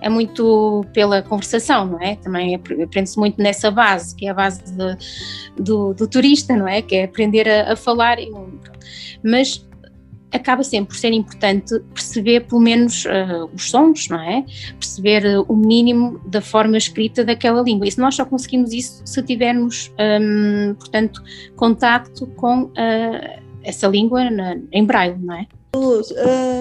é 0.03 0.09
muito 0.11 0.85
pela 0.93 1.23
conversação, 1.23 1.87
não 1.87 2.01
é? 2.01 2.17
Também 2.17 2.55
apre- 2.55 2.83
aprende-se 2.83 3.19
muito 3.19 3.41
nessa 3.43 3.71
base, 3.71 4.15
que 4.15 4.27
é 4.27 4.31
a 4.31 4.35
base 4.35 4.63
de- 4.63 5.63
do, 5.63 5.95
do 5.95 6.07
turista, 6.07 6.55
não 6.55 6.69
é? 6.69 6.83
Que 6.83 6.97
é 6.97 7.05
aprender 7.05 7.49
a, 7.49 7.73
a 7.73 7.77
falar. 7.77 8.19
Mas 9.25 9.67
acaba 10.33 10.63
sempre 10.65 10.95
por 10.95 10.97
ser 11.01 11.13
importante 11.13 11.79
perceber 11.95 12.41
pelo 12.47 12.61
menos 12.61 13.05
ah, 13.07 13.47
os 13.55 13.71
sons, 13.71 14.09
não 14.09 14.21
é? 14.21 14.45
Perceber 14.79 15.27
ah, 15.27 15.43
o 15.43 15.55
mínimo 15.57 16.21
da 16.27 16.41
forma 16.41 16.77
escrita 16.77 17.25
daquela 17.25 17.63
língua. 17.63 17.87
E 17.87 17.93
se 17.93 17.99
nós 18.01 18.15
só 18.15 18.25
conseguimos 18.25 18.73
isso 18.73 19.03
se 19.05 19.23
tivermos, 19.23 19.93
hum, 20.21 20.75
portanto, 20.79 21.23
contacto 21.57 22.27
com 22.29 22.71
ah, 22.77 23.39
essa 23.63 23.87
língua 23.87 24.31
na- 24.31 24.57
em 24.73 24.85
braille, 24.85 25.17
não 25.21 25.35
é? 25.35 25.47
Luz, 25.75 26.11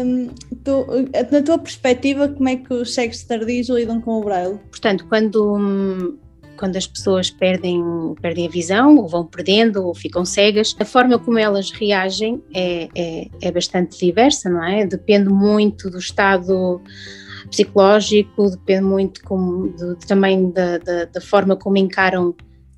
hum, 0.05 0.29
tu- 0.63 0.85
na 1.31 1.41
tua 1.41 1.57
perspectiva, 1.57 2.29
como 2.29 2.47
é 2.47 2.55
que 2.55 2.73
os 2.73 2.93
cegos 2.93 3.21
tardios 3.23 3.67
lidam 3.67 3.99
com 3.99 4.19
o 4.19 4.23
braille? 4.23 4.57
Portanto, 4.69 5.05
quando, 5.09 5.55
hum, 5.57 6.17
quando 6.61 6.77
as 6.77 6.85
pessoas 6.85 7.31
perdem, 7.31 7.83
perdem 8.21 8.45
a 8.45 8.49
visão, 8.51 8.95
ou 8.97 9.07
vão 9.07 9.25
perdendo, 9.25 9.83
ou 9.83 9.95
ficam 9.95 10.23
cegas, 10.23 10.75
a 10.79 10.85
forma 10.85 11.17
como 11.17 11.39
elas 11.39 11.71
reagem 11.71 12.39
é, 12.53 12.87
é, 12.95 13.27
é 13.41 13.51
bastante 13.51 13.97
diversa, 13.97 14.47
não 14.47 14.63
é? 14.63 14.85
Depende 14.85 15.27
muito 15.27 15.89
do 15.89 15.97
estado 15.97 16.79
psicológico, 17.49 18.51
depende 18.51 18.83
muito 18.83 19.23
como, 19.23 19.69
de- 19.69 19.95
também 20.05 20.51
da, 20.51 20.77
da, 20.77 21.05
da 21.05 21.19
forma 21.19 21.55
como 21.55 21.77
encaram 21.77 22.35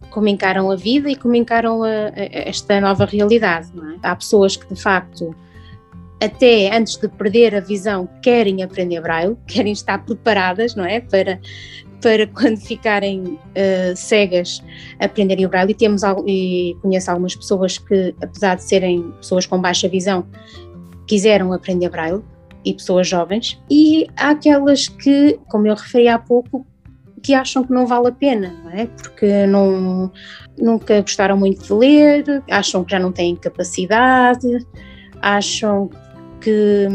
como 0.09 0.27
encaram 0.27 0.69
a 0.71 0.75
vida 0.75 1.09
e 1.09 1.15
como 1.15 1.35
encaram 1.35 1.83
a- 1.83 1.87
a- 1.87 2.11
esta 2.15 2.79
nova 2.79 3.03
realidade. 3.03 3.69
É? 3.75 4.07
Há 4.07 4.15
pessoas 4.15 4.55
que 4.55 4.73
de 4.73 4.79
facto 4.81 5.35
até 6.21 6.73
antes 6.73 6.95
de 6.95 7.09
perder 7.09 7.53
a 7.53 7.59
visão 7.59 8.07
querem 8.21 8.63
aprender 8.63 9.01
braille, 9.01 9.35
querem 9.45 9.73
estar 9.73 9.97
preparadas, 10.05 10.73
não 10.73 10.85
é, 10.85 11.01
para 11.01 11.39
para 12.03 12.27
quando 12.27 12.57
ficarem 12.57 13.39
eh, 13.55 13.93
cegas 13.95 14.61
aprenderem 14.99 15.45
o 15.45 15.49
braille 15.49 15.71
e 15.71 15.75
temos 15.75 16.01
e 16.27 16.75
conheço 16.81 17.09
algumas 17.09 17.33
pessoas 17.33 17.77
que 17.77 18.13
apesar 18.21 18.55
de 18.55 18.63
serem 18.63 19.09
pessoas 19.13 19.45
com 19.45 19.59
baixa 19.59 19.87
visão 19.87 20.27
quiseram 21.07 21.53
aprender 21.53 21.89
braille 21.89 22.21
e 22.65 22.73
pessoas 22.73 23.07
jovens 23.07 23.59
e 23.71 24.05
há 24.17 24.31
aquelas 24.31 24.89
que, 24.89 25.39
como 25.49 25.65
eu 25.65 25.75
referi 25.75 26.09
há 26.09 26.19
pouco, 26.19 26.67
que 27.21 27.33
acham 27.33 27.63
que 27.63 27.71
não 27.71 27.87
vale 27.87 28.09
a 28.09 28.11
pena, 28.11 28.53
não 28.63 28.71
é? 28.71 28.85
Porque 28.85 29.45
não, 29.47 30.11
nunca 30.57 30.99
gostaram 31.01 31.37
muito 31.37 31.63
de 31.63 31.73
ler, 31.73 32.43
acham 32.49 32.83
que 32.83 32.91
já 32.91 32.99
não 32.99 33.13
têm 33.13 33.35
capacidade, 33.35 34.65
acham 35.21 35.89
que, 36.41 36.87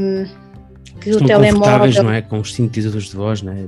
que 1.01 1.11
o 1.11 1.19
Estão 1.19 1.29
confortáveis, 1.41 1.95
telemóvel 1.95 2.03
não 2.03 2.11
é? 2.13 2.23
Com 2.23 2.41
os 2.41 2.55
sintetizadores 2.55 3.09
de 3.09 3.17
voz, 3.17 3.43
não 3.43 3.53
é? 3.53 3.67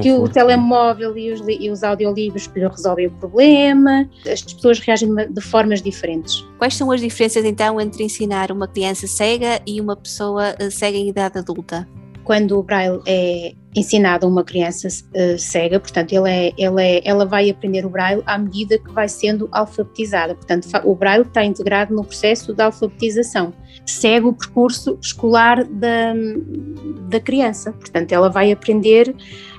Que 0.00 0.12
o 0.12 0.28
telemóvel 0.28 1.16
e 1.16 1.32
os, 1.32 1.42
e 1.48 1.70
os 1.70 1.82
audiolivros 1.82 2.46
que 2.46 2.60
lhe 2.60 2.66
resolvem 2.68 3.06
o 3.06 3.10
problema, 3.12 4.08
as 4.30 4.42
pessoas 4.42 4.78
reagem 4.78 5.14
de 5.14 5.40
formas 5.40 5.82
diferentes. 5.82 6.44
Quais 6.58 6.74
são 6.74 6.90
as 6.90 7.00
diferenças 7.00 7.44
então 7.44 7.80
entre 7.80 8.02
ensinar 8.04 8.50
uma 8.50 8.66
criança 8.68 9.06
cega 9.06 9.60
e 9.66 9.80
uma 9.80 9.96
pessoa 9.96 10.54
eh, 10.58 10.70
cega 10.70 10.96
em 10.96 11.08
idade 11.08 11.38
adulta? 11.38 11.86
Quando 12.24 12.58
o 12.58 12.62
Braille 12.62 13.00
é 13.06 13.52
ensinado 13.74 14.26
a 14.26 14.28
uma 14.28 14.44
criança 14.44 14.88
eh, 15.14 15.36
cega, 15.38 15.78
portanto, 15.80 16.12
ele 16.12 16.28
é, 16.30 16.52
ele 16.58 16.82
é- 16.82 17.00
ela 17.04 17.24
vai 17.24 17.48
aprender 17.48 17.86
o 17.86 17.90
Braille 17.90 18.22
à 18.26 18.36
medida 18.36 18.78
que 18.78 18.90
vai 18.92 19.08
sendo 19.08 19.48
alfabetizada. 19.52 20.34
Portanto, 20.34 20.68
o 20.84 20.94
Braille 20.94 21.22
está 21.24 21.44
integrado 21.44 21.94
no 21.94 22.04
processo 22.04 22.52
de 22.52 22.62
alfabetização. 22.62 23.52
Segue 23.88 24.26
o 24.26 24.32
percurso 24.34 24.98
escolar 25.00 25.64
da, 25.64 26.12
da 27.08 27.18
criança. 27.18 27.72
Portanto, 27.72 28.12
ela 28.12 28.28
vai 28.28 28.52
aprender 28.52 29.14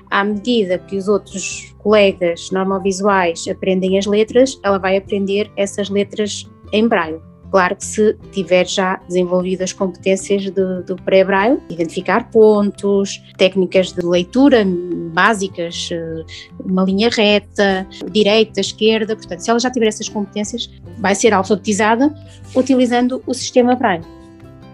à 0.10 0.24
medida 0.24 0.78
que 0.78 0.96
os 0.98 1.08
outros 1.08 1.74
colegas 1.80 2.50
normovisuais 2.52 3.48
aprendem 3.48 3.98
as 3.98 4.06
letras, 4.06 4.60
ela 4.64 4.78
vai 4.78 4.98
aprender 4.98 5.52
essas 5.56 5.90
letras 5.90 6.48
em 6.72 6.88
Braille. 6.88 7.20
Claro 7.52 7.76
que 7.76 7.86
se 7.86 8.14
tiver 8.32 8.68
já 8.68 8.98
desenvolvido 9.08 9.64
as 9.64 9.74
competências 9.74 10.52
do, 10.52 10.84
do 10.84 10.96
pré-braille, 10.98 11.60
identificar 11.70 12.30
pontos, 12.30 13.20
técnicas 13.38 13.92
de 13.92 14.06
leitura 14.06 14.64
básicas, 15.12 15.90
eh, 15.92 16.24
uma 16.64 16.84
linha 16.84 17.10
reta, 17.10 17.88
direita, 18.12 18.60
esquerda, 18.60 19.16
portanto, 19.16 19.40
se 19.40 19.50
ela 19.50 19.60
já 19.60 19.72
tiver 19.72 19.88
essas 19.88 20.08
competências, 20.08 20.70
vai 21.00 21.16
ser 21.16 21.34
alfabetizada 21.34 22.14
utilizando 22.56 23.24
o 23.26 23.34
sistema 23.34 23.76
braille. 23.76 24.19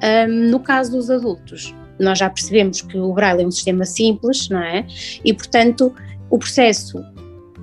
Ahm, 0.01 0.49
no 0.49 0.59
caso 0.59 0.91
dos 0.91 1.09
adultos, 1.09 1.73
nós 1.99 2.19
já 2.19 2.29
percebemos 2.29 2.81
que 2.81 2.97
o 2.97 3.13
braille 3.13 3.43
é 3.43 3.47
um 3.47 3.51
sistema 3.51 3.85
simples, 3.85 4.49
não 4.49 4.61
é? 4.61 4.85
E, 5.23 5.33
portanto, 5.33 5.93
o 6.29 6.37
processo 6.37 7.01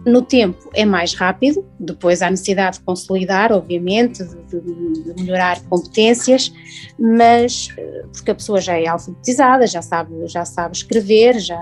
no 0.05 0.21
tempo 0.23 0.69
é 0.75 0.85
mais 0.85 1.15
rápido, 1.15 1.65
depois 1.79 2.23
há 2.23 2.31
necessidade 2.31 2.79
de 2.79 2.85
consolidar, 2.85 3.53
obviamente, 3.53 4.25
de, 4.25 4.61
de- 4.61 5.15
de 5.15 5.23
melhorar 5.23 5.61
competências, 5.69 6.53
mas 6.99 7.69
eh, 7.79 8.03
porque 8.13 8.31
a 8.33 8.35
pessoa 8.35 8.61
já 8.61 8.77
é 8.81 8.89
alfabetizada, 8.89 9.65
já 9.67 9.81
sabe, 9.81 10.27
já 10.27 10.45
sabe 10.45 10.75
escrever, 10.75 11.39
já, 11.39 11.61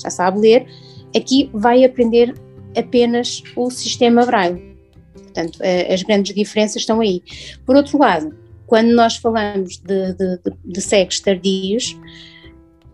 já 0.00 0.10
sabe 0.10 0.38
ler, 0.38 0.66
aqui 1.16 1.50
vai 1.52 1.84
aprender 1.84 2.34
apenas 2.76 3.42
o 3.56 3.68
sistema 3.68 4.24
braille. 4.24 4.76
Portanto, 5.14 5.58
eh, 5.60 5.92
as 5.92 6.02
grandes 6.04 6.34
diferenças 6.36 6.82
estão 6.82 7.00
aí. 7.00 7.20
Por 7.64 7.74
outro 7.74 7.98
lado, 7.98 8.32
quando 8.66 8.88
nós 8.88 9.16
falamos 9.16 9.78
de, 9.78 10.12
de, 10.14 10.38
de, 10.64 10.80
cegos 10.80 11.20
tardios, 11.20 11.98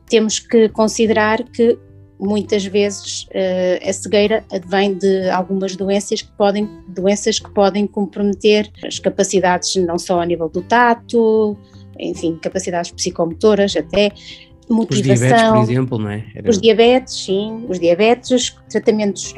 temos 0.06 0.38
que 0.38 0.68
considerar 0.68 1.42
que 1.44 1.78
muitas 2.20 2.64
vezes 2.64 3.26
eh, 3.32 3.80
a 3.85 3.92
cegueira 3.92 4.44
advém 4.52 4.94
de 4.94 5.28
algumas 5.30 5.74
doenças 5.74 6.22
que 6.22 6.30
podem 6.32 6.68
doenças 6.88 7.40
que 7.40 7.50
podem 7.50 7.87
comprometer 7.87 8.70
as 8.87 8.98
capacidades 8.98 9.74
não 9.76 9.98
só 9.98 10.20
a 10.20 10.26
nível 10.26 10.48
do 10.48 10.62
tato, 10.62 11.56
enfim, 11.98 12.38
capacidades 12.40 12.92
psicomotoras 12.92 13.74
até 13.76 14.12
Os 14.12 14.12
diabetes, 14.12 14.66
por 14.66 14.76
motivação, 14.76 15.62
exemplo, 15.62 15.98
não 15.98 16.11
é? 16.11 16.24
Era- 16.35 16.50
os 16.50 16.61
diabetes, 16.61 17.24
sim, 17.24 17.66
os 17.68 17.80
diabetes, 17.80 18.56
tratamentos 18.70 19.35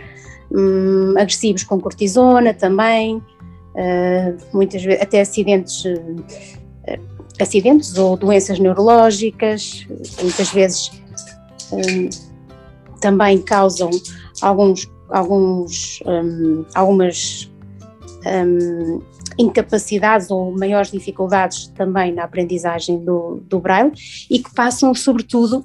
hum, 0.53 1.15
agressivos 1.17 1.63
com 1.63 1.81
cortisona 1.81 2.53
também, 2.53 3.23
muitas 4.53 4.83
vezes 4.83 5.03
até 5.03 5.21
acidentes, 5.21 5.85
eh, 6.87 6.99
acidentes 7.41 7.97
ou 7.99 8.17
doenças 8.17 8.59
neurológicas, 8.59 9.87
muitas 10.23 10.51
vezes 10.51 10.91
hum, 11.73 12.09
também 13.01 13.41
causam 13.43 13.91
alguns, 14.41 14.91
alguns, 15.11 16.01
algumas 16.75 17.51
incapacidades 19.39 20.31
ou 20.31 20.57
maiores 20.57 20.91
dificuldades 20.91 21.67
também 21.69 22.13
na 22.13 22.25
aprendizagem 22.25 23.05
do, 23.05 23.43
do 23.49 23.59
braille 23.59 23.93
e 24.31 24.39
que 24.39 24.55
passam 24.55 24.95
sobretudo 24.95 25.65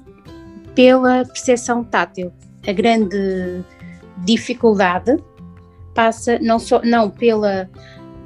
pela 0.75 1.25
percepção 1.25 1.83
tátil. 1.83 2.31
A 2.67 2.73
grande 2.73 3.63
dificuldade 4.25 5.17
passa 5.93 6.39
não 6.39 6.59
só 6.59 6.81
não 6.83 7.09
pela 7.09 7.69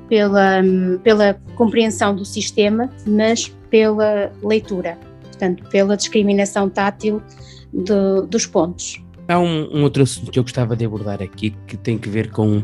pela 0.08 0.62
pela 1.04 1.34
compreensão 1.56 2.16
do 2.16 2.26
sistema, 2.26 2.90
mas 3.08 3.48
pela 3.70 4.32
leitura, 4.44 4.98
portanto 5.24 5.64
pela 5.70 5.98
discriminação 5.98 6.70
tátil 6.70 7.22
do- 7.72 8.26
dos 8.28 8.46
pontos. 8.46 9.04
Há 9.28 9.40
um, 9.40 9.78
um 9.78 9.84
outro 9.84 10.04
assunto 10.04 10.32
que 10.32 10.38
eu 10.38 10.44
gostava 10.44 10.76
de 10.76 10.86
abordar 10.86 11.22
aqui 11.22 11.56
que 11.66 11.78
tem 11.78 11.98
que 11.98 12.10
ver 12.10 12.30
com 12.32 12.64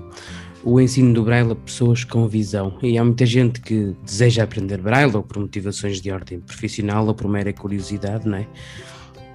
o 0.64 0.80
ensino 0.80 1.14
do 1.14 1.24
Braille 1.24 1.52
a 1.52 1.56
pessoas 1.56 2.04
com 2.04 2.28
visão. 2.28 2.78
E 2.82 2.98
há 2.98 3.04
muita 3.04 3.26
gente 3.26 3.62
que 3.62 3.96
deseja 4.04 4.44
aprender 4.44 4.78
Braille 4.82 5.16
ou 5.16 5.24
por 5.24 5.40
motivações 5.40 6.02
de 6.02 6.12
ordem 6.12 6.40
profissional 6.42 7.08
ou 7.08 7.14
por 7.14 7.30
mera 7.30 7.54
curiosidade, 7.54 8.28
não 8.28 8.38
é? 8.38 8.48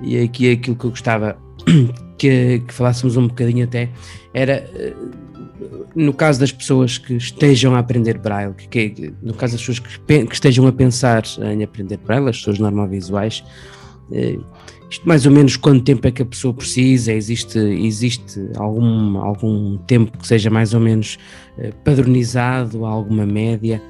E 0.03 0.19
aqui 0.19 0.53
aquilo 0.53 0.77
que 0.77 0.85
eu 0.85 0.91
gostava 0.91 1.37
que, 2.19 2.61
que 2.67 2.75
falássemos 2.75 3.17
um 3.17 3.27
bocadinho 3.27 3.65
até 3.65 3.89
era 4.35 4.69
eh, 4.75 4.93
no 5.95 6.13
caso 6.13 6.41
das 6.41 6.53
pessoas 6.53 6.99
que 6.99 7.15
estejam 7.15 7.75
a 7.75 7.79
aprender 7.79 8.19
Braille, 8.19 8.55
que, 8.55 8.91
que 8.91 9.15
no 9.23 9.35
caso 9.35 9.55
das 9.55 9.61
pessoas 9.61 9.79
que, 9.79 10.27
que, 10.27 10.35
estejam 10.35 10.67
a 10.67 10.73
pensar 10.73 11.23
em 11.53 11.63
aprender 11.63 11.99
Braille, 11.99 12.29
as 12.29 12.39
pessoas 12.39 12.59
normovisuais, 12.59 13.45
eh, 14.13 14.39
isto 14.91 15.07
mais 15.09 15.27
ou 15.27 15.33
menos 15.33 15.57
quanto 15.57 15.85
tempo 15.85 16.07
é 16.07 16.11
que 16.11 16.23
a 16.23 16.27
pessoa 16.27 16.53
precisa? 16.53 17.13
Existe, 17.13 17.59
existe 17.59 18.49
algum, 18.57 19.19
algum 19.19 19.79
tempo 19.79 20.17
que 20.19 20.27
seja 20.27 20.51
mais 20.51 20.75
ou 20.75 20.81
menos 20.81 21.19
eh, 21.59 21.73
padronizado, 21.85 22.85
alguma 22.85 23.27
média? 23.27 23.83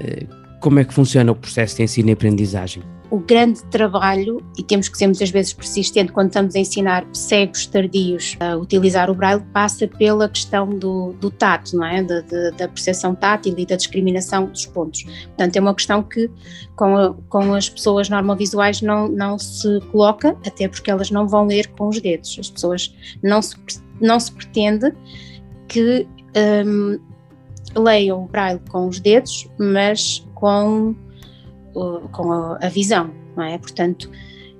Eh, 0.00 0.26
como 0.62 0.78
é 0.78 0.84
que 0.84 0.94
funciona 0.94 1.30
o 1.32 1.34
processo 1.34 1.76
de 1.76 1.82
ensino 1.82 2.08
e 2.08 2.12
aprendizagem? 2.12 2.82
o 3.12 3.18
grande 3.18 3.62
trabalho, 3.64 4.42
e 4.56 4.62
temos 4.62 4.88
que 4.88 4.96
ser 4.96 5.06
muitas 5.06 5.28
vezes 5.28 5.52
persistente 5.52 6.10
quando 6.10 6.28
estamos 6.28 6.56
a 6.56 6.58
ensinar 6.58 7.06
cegos 7.12 7.66
tardios 7.66 8.38
a 8.40 8.56
utilizar 8.56 9.10
o 9.10 9.14
braille, 9.14 9.42
passa 9.52 9.86
pela 9.86 10.30
questão 10.30 10.70
do, 10.70 11.12
do 11.20 11.30
tato, 11.30 11.76
não 11.76 11.84
é? 11.84 12.02
Da, 12.02 12.22
da, 12.56 12.68
percepção 12.68 13.14
tátil 13.14 13.54
e 13.58 13.66
da 13.66 13.76
discriminação 13.76 14.46
dos 14.46 14.64
pontos. 14.64 15.02
Portanto, 15.02 15.54
é 15.54 15.60
uma 15.60 15.74
questão 15.74 16.02
que 16.02 16.30
com, 16.74 16.96
a, 16.96 17.12
com 17.28 17.52
as 17.52 17.68
pessoas 17.68 18.08
normovisuais 18.08 18.80
não, 18.80 19.08
não 19.08 19.38
se 19.38 19.78
coloca, 19.90 20.34
até 20.46 20.66
porque 20.66 20.90
elas 20.90 21.10
não 21.10 21.28
vão 21.28 21.44
ler 21.46 21.66
com 21.72 21.88
os 21.88 22.00
dedos. 22.00 22.38
As 22.40 22.48
pessoas 22.48 22.96
não 23.22 23.42
se, 23.42 23.56
não 24.00 24.18
se 24.18 24.32
pretende 24.32 24.90
que 25.68 26.08
um, 26.64 26.98
leiam 27.78 28.24
o 28.24 28.26
braille 28.26 28.60
com 28.70 28.88
os 28.88 28.98
dedos, 28.98 29.46
mas 29.58 30.26
com 30.42 30.96
com 32.10 32.32
a, 32.60 32.68
visão, 32.68 33.10
não 33.34 33.44
é? 33.44 33.56
Portanto, 33.56 34.10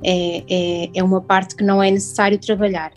é, 0.02 0.44
é, 0.48 0.90
é 0.94 1.02
uma 1.02 1.20
parte 1.20 1.54
que 1.54 1.62
não 1.62 1.82
é 1.82 1.90
necessário 1.90 2.38
trabalhar. 2.38 2.92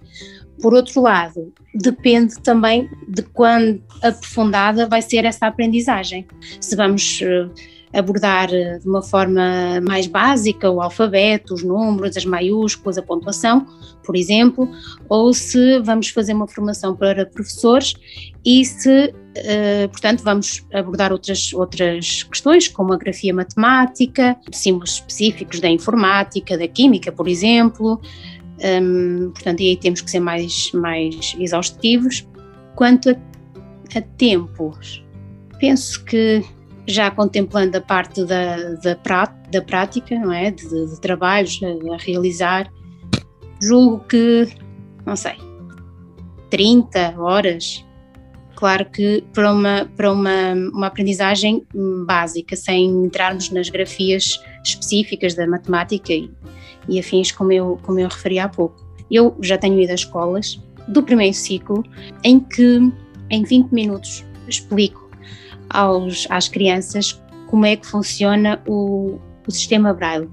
Por 0.61 0.73
outro 0.73 1.01
lado, 1.01 1.53
depende 1.73 2.39
também 2.41 2.89
de 3.09 3.23
quão 3.23 3.81
aprofundada 4.01 4.87
vai 4.87 5.01
ser 5.01 5.25
essa 5.25 5.47
aprendizagem. 5.47 6.25
Se 6.61 6.75
vamos 6.77 7.19
eh, 7.21 7.49
abordar 7.95 8.53
eh, 8.53 8.77
de 8.77 8.87
uma 8.87 9.01
forma 9.01 9.81
mais 9.81 10.05
básica 10.05 10.69
o 10.69 10.81
alfabeto, 10.81 11.53
os 11.53 11.63
números, 11.63 12.17
as 12.17 12.25
maiúsculas, 12.25 12.97
a 12.97 13.01
pontuação, 13.01 13.65
por 14.03 14.15
exemplo, 14.15 14.69
ou 15.07 15.33
se 15.33 15.79
vamos 15.79 16.09
fazer 16.09 16.33
uma 16.33 16.47
formação 16.47 16.95
para 16.95 17.25
professores 17.25 17.93
e 18.45 18.63
se, 18.63 19.07
uh, 19.07 19.89
portanto, 19.89 20.23
vamos 20.23 20.63
abordar 20.71 21.11
outras, 21.11 21.51
outras 21.53 22.23
questões, 22.23 22.67
como 22.67 22.93
a 22.93 22.97
grafia 22.97 23.33
matemática, 23.33 24.37
símbolos 24.51 24.95
específicos 24.95 25.59
da 25.59 25.69
informática, 25.69 26.55
da 26.57 26.67
química, 26.67 27.11
por 27.11 27.27
exemplo. 27.27 27.99
Um, 28.81 29.31
portanto, 29.31 29.61
aí 29.61 29.75
temos 29.77 30.01
que 30.01 30.11
ser 30.11 30.19
mais, 30.19 30.71
mais 30.73 31.35
exaustivos. 31.39 32.27
Quanto 32.75 33.09
a, 33.09 33.15
a 33.97 34.01
tempos, 34.15 35.03
penso 35.59 36.03
que 36.05 36.43
já 36.87 37.09
contemplando 37.09 37.77
a 37.77 37.81
parte 37.81 38.23
da, 38.25 38.57
da, 38.83 38.93
da 39.51 39.61
prática, 39.61 40.17
não 40.19 40.31
é? 40.31 40.51
De, 40.51 40.87
de 40.87 41.01
trabalhos 41.01 41.59
a, 41.63 41.93
a, 41.93 41.97
realizar, 41.97 42.71
julgo 43.61 43.99
que, 44.07 44.47
não 45.05 45.15
sei, 45.15 45.35
30 46.49 47.15
horas. 47.17 47.83
Claro 48.55 48.85
que 48.85 49.23
para 49.33 49.51
uma, 49.51 49.89
para 49.97 50.11
uma, 50.11 50.53
uma 50.53 50.87
aprendizagem 50.87 51.65
básica, 52.05 52.55
sem 52.55 52.85
entrarmos 53.05 53.49
nas 53.49 53.69
grafias 53.69 54.39
específicas 54.63 55.33
da 55.33 55.45
matemática 55.45 56.13
e, 56.13 56.31
e 56.87 56.99
afins, 56.99 57.31
como 57.31 57.51
eu, 57.51 57.77
como 57.83 57.99
eu 57.99 58.07
referi 58.07 58.39
há 58.39 58.47
pouco. 58.47 58.85
Eu 59.11 59.35
já 59.41 59.57
tenho 59.57 59.79
ido 59.79 59.91
a 59.91 59.95
escolas 59.95 60.61
do 60.87 61.03
primeiro 61.03 61.35
ciclo 61.35 61.83
em 62.23 62.39
que, 62.39 62.79
em 63.29 63.43
20 63.43 63.71
minutos, 63.71 64.23
explico 64.47 65.04
aos, 65.69 66.27
às 66.29 66.47
crianças 66.47 67.21
como 67.47 67.65
é 67.65 67.75
que 67.75 67.85
funciona 67.85 68.61
o, 68.67 69.19
o 69.47 69.51
sistema 69.51 69.93
Braille. 69.93 70.29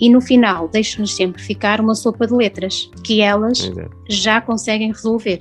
E 0.00 0.08
no 0.08 0.20
final 0.20 0.68
deixo-nos 0.68 1.14
sempre 1.14 1.42
ficar 1.42 1.80
uma 1.80 1.94
sopa 1.94 2.26
de 2.26 2.34
letras 2.34 2.90
que 3.02 3.20
elas 3.20 3.70
já 4.08 4.40
conseguem 4.40 4.88
resolver. 4.88 5.38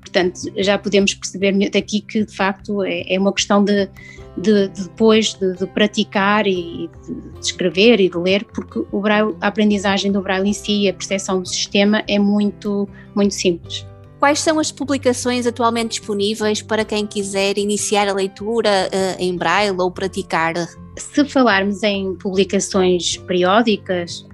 Portanto, 0.00 0.40
já 0.56 0.76
podemos 0.76 1.14
perceber 1.14 1.70
daqui 1.70 2.02
que 2.02 2.24
de 2.24 2.36
facto 2.36 2.82
é, 2.82 3.14
é 3.14 3.18
uma 3.18 3.32
questão 3.32 3.64
de, 3.64 3.88
de, 4.36 4.68
de 4.68 4.82
depois 4.82 5.32
de, 5.34 5.56
de, 5.56 5.66
praticar 5.68 6.46
e 6.46 6.90
de, 7.06 7.40
escrever 7.40 7.98
e 7.98 8.10
de 8.10 8.18
ler, 8.18 8.44
porque 8.44 8.84
o 8.92 9.00
braille, 9.00 9.34
a 9.40 9.46
aprendizagem 9.46 10.12
do 10.12 10.20
braille 10.20 10.50
em 10.50 10.52
si, 10.52 10.86
a 10.86 10.92
percepção 10.92 11.40
do 11.40 11.48
sistema 11.48 12.02
é 12.06 12.18
muito, 12.18 12.86
muito 13.14 13.32
simples. 13.32 13.86
Quais 14.22 14.38
são 14.38 14.60
as 14.60 14.70
publicações 14.70 15.48
atualmente 15.48 15.98
disponíveis 15.98 16.62
para 16.62 16.84
quem 16.84 17.04
quiser 17.04 17.58
iniciar 17.58 18.06
a 18.06 18.12
leitura 18.12 18.88
uh, 18.88 19.20
em 19.20 19.36
braille 19.36 19.76
ou 19.76 19.90
praticar? 19.90 20.54
Se 20.96 21.24
falarmos 21.24 21.82
em 21.82 22.14
publicações 22.14 23.16
periódicas, 23.16 24.24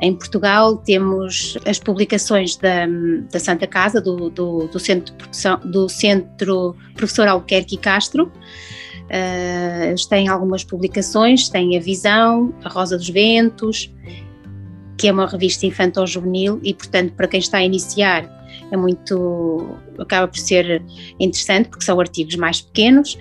em 0.00 0.14
Portugal 0.14 0.78
temos 0.78 1.58
as 1.66 1.78
publicações 1.78 2.56
da, 2.56 2.86
da 3.30 3.38
Santa 3.38 3.66
Casa, 3.66 4.00
do, 4.00 4.30
do, 4.30 4.68
do, 4.68 4.78
Centro, 4.78 5.14
do 5.66 5.86
Centro 5.86 6.74
Professor 6.94 7.28
Albuquerque 7.28 7.76
Castro. 7.76 8.32
Uh, 8.32 9.84
eles 9.88 10.06
têm 10.06 10.28
algumas 10.28 10.64
publicações, 10.64 11.50
têm 11.50 11.76
a 11.76 11.80
Visão, 11.80 12.54
a 12.64 12.70
Rosa 12.70 12.96
dos 12.96 13.10
Ventos, 13.10 13.92
que 14.96 15.08
é 15.08 15.12
uma 15.12 15.26
revista 15.26 15.66
infantil-juvenil 15.66 16.58
e, 16.62 16.72
portanto, 16.72 17.12
para 17.12 17.28
quem 17.28 17.38
está 17.38 17.58
a 17.58 17.62
iniciar, 17.62 18.35
é 18.70 18.76
muito. 18.76 19.66
acaba 19.98 20.28
por 20.28 20.38
ser 20.38 20.82
interessante, 21.20 21.68
porque 21.68 21.84
são 21.84 21.98
artigos 22.00 22.36
mais 22.36 22.60
pequenos. 22.60 23.16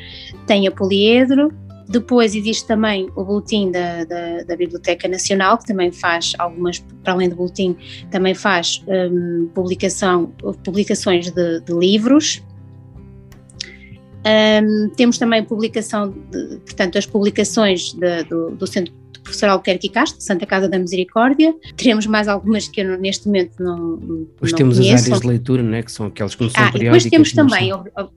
Tem 0.48 0.68
a 0.68 0.72
Poliedro, 0.72 1.52
depois 1.88 2.34
existe 2.34 2.66
também 2.66 3.10
o 3.16 3.24
boletim 3.24 3.72
da, 3.72 4.04
da, 4.06 4.44
da, 4.44 4.56
Biblioteca 4.56 5.08
Nacional, 5.08 5.58
que 5.58 5.66
também 5.66 5.92
faz 5.92 6.34
algumas, 6.40 6.80
para 7.04 7.14
além 7.14 7.30
do 7.30 7.36
boletim, 7.36 7.76
também 8.10 8.34
faz 8.34 8.84
um, 8.88 9.48
publicação, 9.54 10.34
publicações 10.64 11.30
de, 11.30 11.62
de 11.62 11.74
livros. 11.74 12.42
Um, 14.26 14.90
temos 14.96 15.20
também 15.20 15.44
publicação, 15.44 16.10
de, 16.32 16.58
portanto, 16.66 16.98
as 16.98 17.06
publicações 17.06 17.94
de, 17.94 18.24
do, 18.24 18.52
do 18.56 18.66
Centro 18.66 18.92
professor 19.26 19.50
Albuquerque 19.50 19.90
Castro, 19.90 20.22
Santa 20.22 20.46
Casa 20.46 20.70
da 20.70 20.80
Misericórdia. 20.80 21.54
Teremos 21.76 22.06
mais 22.06 22.28
algumas 22.28 22.68
que 22.68 22.80
eu 22.80 22.98
neste 22.98 23.26
momento 23.26 23.62
não. 23.62 23.98
Depois 23.98 24.52
não 24.52 24.58
temos 24.58 24.78
conheço. 24.78 24.96
as 24.96 25.06
áreas 25.06 25.22
de 25.22 25.28
leitura, 25.28 25.64
não 25.64 25.74
é? 25.74 25.84
que 25.84 25.92
são 25.92 26.06
aquelas 26.06 26.36
que 26.36 26.44
não 26.44 26.50
são 26.50 26.64
ah, 26.64 26.72
periódicas. 26.72 27.12
Depois 27.12 27.32
temos 27.32 27.52
também, 27.52 27.72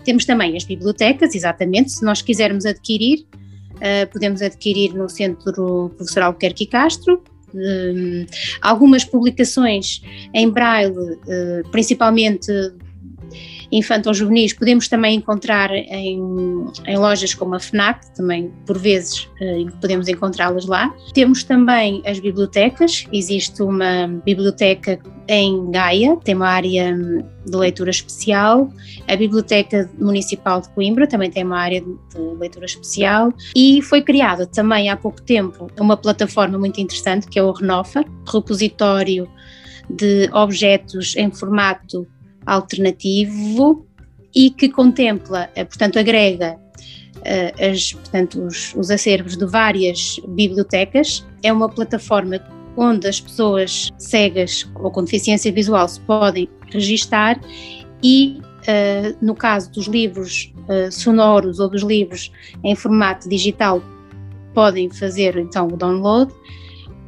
temos 0.05 0.25
também 0.25 0.57
as 0.57 0.65
bibliotecas, 0.65 1.35
exatamente, 1.35 1.91
se 1.93 2.05
nós 2.05 2.23
quisermos 2.23 2.67
adquirir, 2.67 3.27
uh, 3.77 4.13
podemos 4.13 4.43
adquirir 4.43 4.95
no 4.95 5.09
Centro 5.09 5.91
Professor 5.97 6.23
Albuquerque 6.25 6.67
Castro, 6.67 7.23
um, 7.55 8.27
algumas 8.61 9.05
publicações 9.05 10.03
em 10.35 10.51
braille, 10.51 10.93
uh, 10.93 11.69
principalmente 11.71 12.53
infanto-juvenis 13.71 14.53
podemos 14.53 14.89
também 14.89 15.17
encontrar 15.17 15.71
em, 15.73 16.19
em, 16.87 16.97
lojas 16.97 17.35
como 17.35 17.55
a 17.55 17.61
FNAC, 17.61 18.15
também 18.15 18.53
por 18.67 18.79
vezes 18.79 19.29
eh, 19.41 19.65
podemos 19.81 20.09
encontrá-las 20.09 20.67
lá. 20.67 20.95
Temos 21.13 21.45
também 21.45 22.03
as 22.07 22.19
bibliotecas, 22.19 23.07
existe 23.13 23.63
uma 23.63 24.09
biblioteca 24.25 24.99
em 25.29 25.71
Gaia, 25.71 26.17
tem 26.25 26.35
uma 26.35 26.49
área 26.49 26.95
hum, 26.95 27.23
de 27.45 27.57
leitura 27.57 27.91
especial, 27.91 28.71
a 29.07 29.15
Biblioteca 29.15 29.91
Municipal 29.99 30.63
de 30.63 30.71
Coimbra 30.71 31.07
também 31.07 31.31
tem 31.31 31.45
uma 31.45 31.59
área 31.59 31.83
de 31.83 32.19
leitura 32.39 32.65
especial. 32.65 33.33
E 33.55 33.83
foi 33.83 34.01
criada 34.03 34.47
também 34.47 34.89
há 34.89 34.97
pouco 34.97 35.21
tempo 35.21 35.71
uma 35.79 35.97
plataforma 35.97 36.59
muito 36.59 36.81
interessante 36.81 37.29
que 37.29 37.39
é 37.39 37.43
o 37.43 37.53
Renofa, 37.53 38.05
repositório 38.27 39.29
de 39.91 40.29
objetos 40.33 41.15
em 41.17 41.31
formato 41.31 42.07
alternativo 42.49 43.87
e 44.35 44.51
que 44.51 44.69
contempla, 44.69 45.51
eh, 45.55 45.65
portanto, 45.65 45.99
agrega 45.99 46.59
uh, 47.17 47.71
as, 47.73 47.93
portanto, 47.93 48.45
os, 48.45 48.75
os 48.75 48.91
acervos 48.91 49.37
de 49.37 49.47
várias 49.47 50.21
bibliotecas. 50.29 51.27
É 51.43 51.53
uma 51.53 51.69
plataforma 51.69 52.41
onde 52.77 53.09
as 53.09 53.21
pessoas 53.21 53.91
cegas 53.99 54.69
ou 54.77 54.91
com 54.91 55.05
deficiência 55.05 55.53
visual 55.53 55.89
se 55.89 56.01
podem 56.01 56.49
registar 56.71 57.41
e, 58.03 58.41
uh, 58.41 59.17
no 59.21 59.35
caso 59.35 59.71
dos 59.73 59.87
livros 59.87 60.53
uh, 60.69 60.91
sonoros 60.93 61.59
ou 61.59 61.69
dos 61.69 61.83
livros 61.83 62.31
em 62.63 62.75
formato 62.77 63.29
digital, 63.29 63.83
podem 64.55 64.89
fazer 64.91 65.37
então 65.37 65.67
o 65.69 65.77
download 65.77 66.33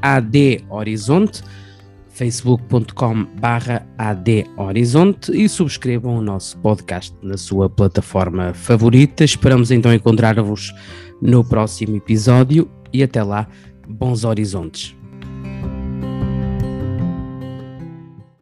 adhorizonte 0.01 1.43
facebook.com 2.17 3.27
adhorizonte 3.99 5.31
e 5.31 5.47
subscrevam 5.47 6.17
o 6.17 6.21
nosso 6.21 6.57
podcast 6.57 7.15
na 7.21 7.37
sua 7.37 7.69
plataforma 7.69 8.55
favorita. 8.55 9.23
Esperamos 9.23 9.69
então 9.69 9.93
encontrar-vos 9.93 10.73
no 11.21 11.43
próximo 11.43 11.95
episódio 11.95 12.67
e 12.91 13.03
até 13.03 13.21
lá, 13.21 13.47
bons 13.87 14.23
horizontes. 14.23 14.96